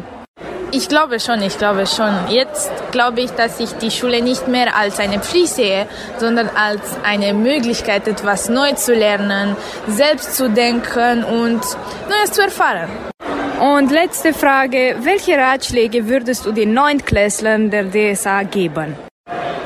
Ich 0.71 0.87
glaube 0.87 1.19
schon, 1.19 1.41
ich 1.41 1.57
glaube 1.57 1.87
schon. 1.87 2.13
Jetzt 2.29 2.71
glaube 2.91 3.21
ich, 3.21 3.31
dass 3.31 3.59
ich 3.59 3.71
die 3.77 3.89
Schule 3.89 4.21
nicht 4.21 4.47
mehr 4.47 4.77
als 4.77 4.99
eine 4.99 5.19
Pflicht 5.19 5.55
sehe, 5.55 5.87
sondern 6.17 6.47
als 6.49 6.81
eine 7.03 7.33
Möglichkeit, 7.33 8.07
etwas 8.07 8.49
neu 8.49 8.73
zu 8.73 8.93
lernen, 8.93 9.55
selbst 9.87 10.35
zu 10.35 10.47
denken 10.47 11.23
und 11.23 11.61
Neues 12.07 12.31
zu 12.33 12.43
erfahren. 12.43 12.87
Und 13.59 13.91
letzte 13.91 14.31
Frage, 14.31 14.97
welche 15.01 15.37
Ratschläge 15.37 16.07
würdest 16.07 16.45
du 16.45 16.51
den 16.51 16.73
Neuntklässlern 16.73 17.71
der 17.71 17.85
DSA 17.89 18.43
geben? 18.43 18.95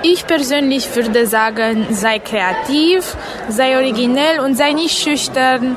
Ich 0.03 0.25
persönlich 0.25 0.93
würde 0.95 1.27
sagen, 1.27 1.85
sei 1.91 2.19
kreativ, 2.19 3.15
sei 3.49 3.75
originell 3.75 4.39
und 4.39 4.55
sei 4.55 4.71
nicht 4.71 4.97
schüchtern, 4.97 5.75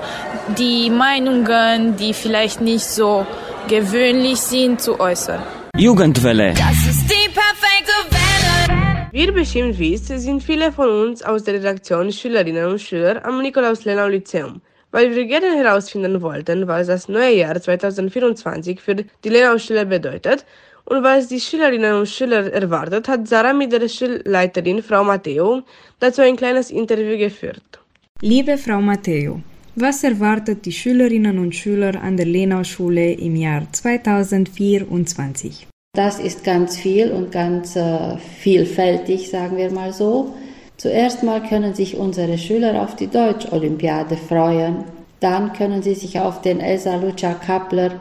die 0.56 0.88
Meinungen, 0.88 1.96
die 1.96 2.14
vielleicht 2.14 2.60
nicht 2.60 2.86
so 2.86 3.26
gewöhnlich 3.68 4.38
sind, 4.38 4.80
zu 4.80 4.98
äußern. 5.00 5.42
Jugendwelle. 5.76 6.54
Das 6.54 6.86
ist 6.86 7.10
die 7.10 7.28
perfekte 7.30 7.96
Welle. 8.10 9.08
Wie 9.12 9.24
ihr 9.24 9.32
bestimmt 9.32 9.78
wisst, 9.78 10.06
sind 10.06 10.42
viele 10.42 10.70
von 10.72 10.88
uns 10.88 11.22
aus 11.22 11.44
der 11.44 11.54
Redaktion 11.54 12.12
Schülerinnen 12.12 12.66
und 12.66 12.80
Schüler 12.80 13.24
am 13.24 13.42
Nikolaus-Lenau 13.42 14.08
Lyzeum. 14.08 14.60
Weil 14.92 15.14
wir 15.14 15.24
gerne 15.26 15.56
herausfinden 15.56 16.22
wollten, 16.22 16.68
was 16.68 16.86
das 16.86 17.08
neue 17.08 17.34
Jahr 17.34 17.60
2024 17.60 18.80
für 18.80 18.94
die 18.94 19.28
Lenau-Schüler 19.28 19.84
bedeutet 19.84 20.46
und 20.84 21.02
was 21.02 21.28
die 21.28 21.40
Schülerinnen 21.40 21.94
und 21.94 22.08
Schüler 22.08 22.52
erwartet, 22.52 23.08
hat 23.08 23.26
Sarah 23.26 23.52
mit 23.52 23.72
der 23.72 23.88
Schulleiterin 23.88 24.82
Frau 24.82 25.02
Matteo 25.02 25.62
dazu 25.98 26.22
ein 26.22 26.36
kleines 26.36 26.70
Interview 26.70 27.18
geführt. 27.18 27.80
Liebe 28.20 28.56
Frau 28.56 28.80
Matteo, 28.80 29.40
was 29.76 30.02
erwartet 30.02 30.64
die 30.64 30.72
Schülerinnen 30.72 31.38
und 31.38 31.54
Schüler 31.54 32.02
an 32.02 32.16
der 32.16 32.26
Lenau-Schule 32.26 33.12
im 33.12 33.36
Jahr 33.36 33.70
2024? 33.70 35.68
Das 35.94 36.18
ist 36.18 36.42
ganz 36.44 36.78
viel 36.78 37.12
und 37.12 37.30
ganz 37.30 37.76
äh, 37.76 38.16
vielfältig, 38.18 39.28
sagen 39.28 39.56
wir 39.56 39.70
mal 39.70 39.92
so. 39.92 40.34
Zuerst 40.78 41.22
mal 41.22 41.42
können 41.42 41.74
sich 41.74 41.96
unsere 41.96 42.38
Schüler 42.38 42.82
auf 42.82 42.96
die 42.96 43.06
Deutsch-Olympiade 43.06 44.16
freuen. 44.16 44.84
Dann 45.20 45.52
können 45.52 45.82
sie 45.82 45.94
sich 45.94 46.18
auf 46.20 46.42
den 46.42 46.60
Elsa 46.60 46.96
Lucia 46.96 47.34
Kappler 47.34 47.92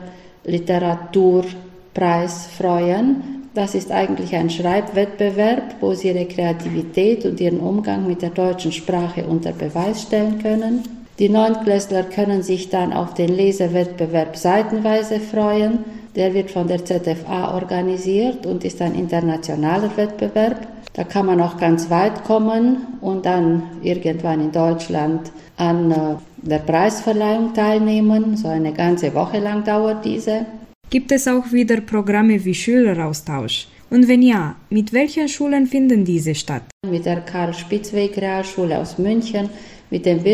Literaturpreis 0.44 2.48
freuen. 2.56 3.48
Das 3.54 3.74
ist 3.74 3.90
eigentlich 3.90 4.34
ein 4.34 4.50
Schreibwettbewerb, 4.50 5.76
wo 5.80 5.94
sie 5.94 6.08
ihre 6.08 6.26
Kreativität 6.26 7.24
und 7.24 7.40
ihren 7.40 7.60
Umgang 7.60 8.06
mit 8.06 8.20
der 8.20 8.28
deutschen 8.30 8.72
Sprache 8.72 9.26
unter 9.26 9.52
Beweis 9.52 10.02
stellen 10.02 10.38
können. 10.42 10.95
Die 11.18 11.30
Neuntklässler 11.30 12.02
können 12.02 12.42
sich 12.42 12.68
dann 12.68 12.92
auf 12.92 13.14
den 13.14 13.34
Lesewettbewerb 13.34 14.36
seitenweise 14.36 15.18
freuen. 15.18 15.78
Der 16.14 16.34
wird 16.34 16.50
von 16.50 16.68
der 16.68 16.84
ZFA 16.84 17.54
organisiert 17.54 18.44
und 18.44 18.64
ist 18.64 18.82
ein 18.82 18.94
internationaler 18.94 19.96
Wettbewerb. 19.96 20.68
Da 20.92 21.04
kann 21.04 21.26
man 21.26 21.40
auch 21.40 21.56
ganz 21.56 21.88
weit 21.88 22.24
kommen 22.24 22.98
und 23.00 23.24
dann 23.24 23.62
irgendwann 23.82 24.40
in 24.40 24.52
Deutschland 24.52 25.30
an 25.56 25.90
äh, 25.90 25.94
der 26.42 26.58
Preisverleihung 26.58 27.54
teilnehmen. 27.54 28.36
So 28.36 28.48
eine 28.48 28.72
ganze 28.72 29.14
Woche 29.14 29.38
lang 29.38 29.64
dauert 29.64 30.04
diese. 30.04 30.44
Gibt 30.90 31.12
es 31.12 31.26
auch 31.26 31.50
wieder 31.50 31.80
Programme 31.80 32.44
wie 32.44 32.54
Schüleraustausch? 32.54 33.68
Und 33.88 34.08
wenn 34.08 34.22
ja, 34.22 34.56
mit 34.68 34.92
welchen 34.92 35.28
Schulen 35.28 35.66
finden 35.66 36.04
diese 36.04 36.34
statt? 36.34 36.62
Mit 36.88 37.06
der 37.06 37.20
Karl-Spitzweg-Realschule 37.20 38.78
aus 38.78 38.98
München, 38.98 39.48
mit 39.90 40.04
dem 40.06 40.24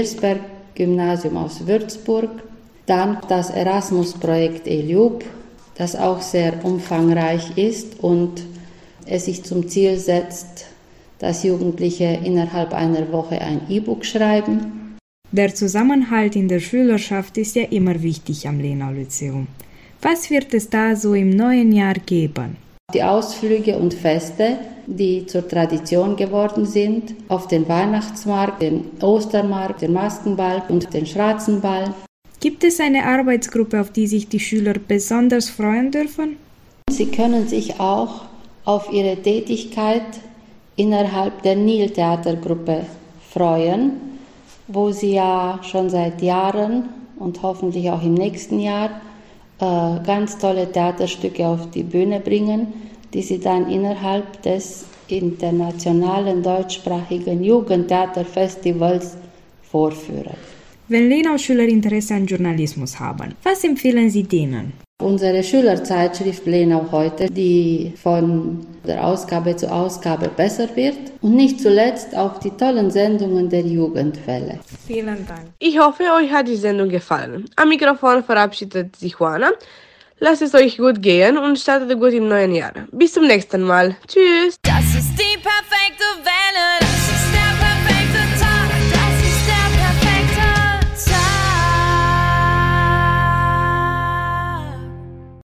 Birsberg-Gymnasium 0.74 1.36
aus 1.36 1.66
Würzburg, 1.66 2.30
dann 2.86 3.18
das 3.28 3.50
Erasmus-Projekt 3.50 4.66
ELUB, 4.66 5.24
das 5.76 5.96
auch 5.96 6.20
sehr 6.20 6.64
umfangreich 6.64 7.56
ist 7.56 8.00
und 8.00 8.42
es 9.06 9.26
sich 9.26 9.42
zum 9.42 9.68
Ziel 9.68 9.98
setzt, 9.98 10.66
dass 11.18 11.44
Jugendliche 11.44 12.20
innerhalb 12.24 12.72
einer 12.74 13.10
Woche 13.12 13.40
ein 13.40 13.62
E-Book 13.68 14.04
schreiben. 14.04 14.96
Der 15.30 15.54
Zusammenhalt 15.54 16.36
in 16.36 16.48
der 16.48 16.60
Schülerschaft 16.60 17.38
ist 17.38 17.56
ja 17.56 17.64
immer 17.64 18.02
wichtig 18.02 18.46
am 18.46 18.60
Lenau-Lyzeum. 18.60 19.46
Was 20.02 20.30
wird 20.30 20.52
es 20.52 20.68
da 20.68 20.96
so 20.96 21.14
im 21.14 21.30
neuen 21.30 21.72
Jahr 21.72 21.94
geben? 21.94 22.56
Die 22.94 23.02
Ausflüge 23.02 23.78
und 23.78 23.94
Feste, 23.94 24.58
die 24.86 25.26
zur 25.26 25.48
Tradition 25.48 26.16
geworden 26.16 26.66
sind, 26.66 27.14
auf 27.28 27.48
den 27.48 27.68
Weihnachtsmarkt, 27.68 28.60
den 28.60 28.90
Ostermarkt, 29.00 29.82
den 29.82 29.92
Maskenball 29.92 30.62
und 30.68 30.92
den 30.92 31.06
Schratzenball. 31.06 31.94
Gibt 32.40 32.64
es 32.64 32.80
eine 32.80 33.04
Arbeitsgruppe, 33.04 33.80
auf 33.80 33.90
die 33.90 34.06
sich 34.06 34.28
die 34.28 34.40
Schüler 34.40 34.74
besonders 34.74 35.48
freuen 35.48 35.90
dürfen? 35.90 36.36
Sie 36.90 37.06
können 37.06 37.48
sich 37.48 37.80
auch 37.80 38.22
auf 38.64 38.92
ihre 38.92 39.16
Tätigkeit 39.16 40.02
innerhalb 40.76 41.42
der 41.42 41.56
Nil-Theatergruppe 41.56 42.86
freuen, 43.30 43.92
wo 44.68 44.90
sie 44.90 45.14
ja 45.14 45.60
schon 45.62 45.88
seit 45.88 46.20
Jahren 46.20 46.88
und 47.18 47.42
hoffentlich 47.42 47.90
auch 47.90 48.02
im 48.02 48.14
nächsten 48.14 48.58
Jahr 48.58 48.90
ganz 50.04 50.38
tolle 50.38 50.70
Theaterstücke 50.70 51.46
auf 51.46 51.70
die 51.70 51.84
Bühne 51.84 52.20
bringen, 52.20 52.66
die 53.14 53.22
sie 53.22 53.38
dann 53.38 53.70
innerhalb 53.70 54.42
des 54.42 54.84
internationalen 55.08 56.42
deutschsprachigen 56.42 57.44
Jugendtheaterfestivals 57.44 59.16
vorführen. 59.62 60.36
Wenn 60.88 61.08
Lenau-Schüler 61.08 61.64
Interesse 61.64 62.14
an 62.14 62.26
Journalismus 62.26 62.98
haben, 62.98 63.34
was 63.42 63.64
empfehlen 63.64 64.10
Sie 64.10 64.24
denen? 64.24 64.72
Unsere 65.02 65.42
Schülerzeitschrift 65.42 66.46
Lenau 66.46 66.86
heute, 66.92 67.26
die 67.28 67.92
von 68.00 68.64
der 68.86 69.04
Ausgabe 69.04 69.56
zu 69.56 69.70
Ausgabe 69.70 70.28
besser 70.28 70.68
wird 70.76 70.96
und 71.20 71.34
nicht 71.34 71.60
zuletzt 71.60 72.16
auch 72.16 72.38
die 72.38 72.50
tollen 72.50 72.90
Sendungen 72.90 73.48
der 73.48 73.62
Jugendwelle. 73.62 74.60
Vielen 74.86 75.26
Dank. 75.26 75.48
Ich 75.58 75.78
hoffe, 75.78 76.04
euch 76.16 76.30
hat 76.32 76.46
die 76.46 76.56
Sendung 76.56 76.88
gefallen. 76.88 77.46
Am 77.56 77.68
Mikrofon 77.68 78.22
verabschiedet 78.22 78.94
sich 78.94 79.16
Juana. 79.18 79.50
Lasst 80.20 80.42
es 80.42 80.54
euch 80.54 80.78
gut 80.78 81.02
gehen 81.02 81.36
und 81.36 81.58
startet 81.58 81.98
gut 81.98 82.12
im 82.12 82.28
neuen 82.28 82.54
Jahr. 82.54 82.72
Bis 82.92 83.12
zum 83.12 83.26
nächsten 83.26 83.62
Mal. 83.62 83.96
Tschüss. 84.06 84.54
Das 84.62 84.84
ist 84.84 85.18
die 85.18 85.36
perfekte 85.38 86.04
Welle. 86.22 87.01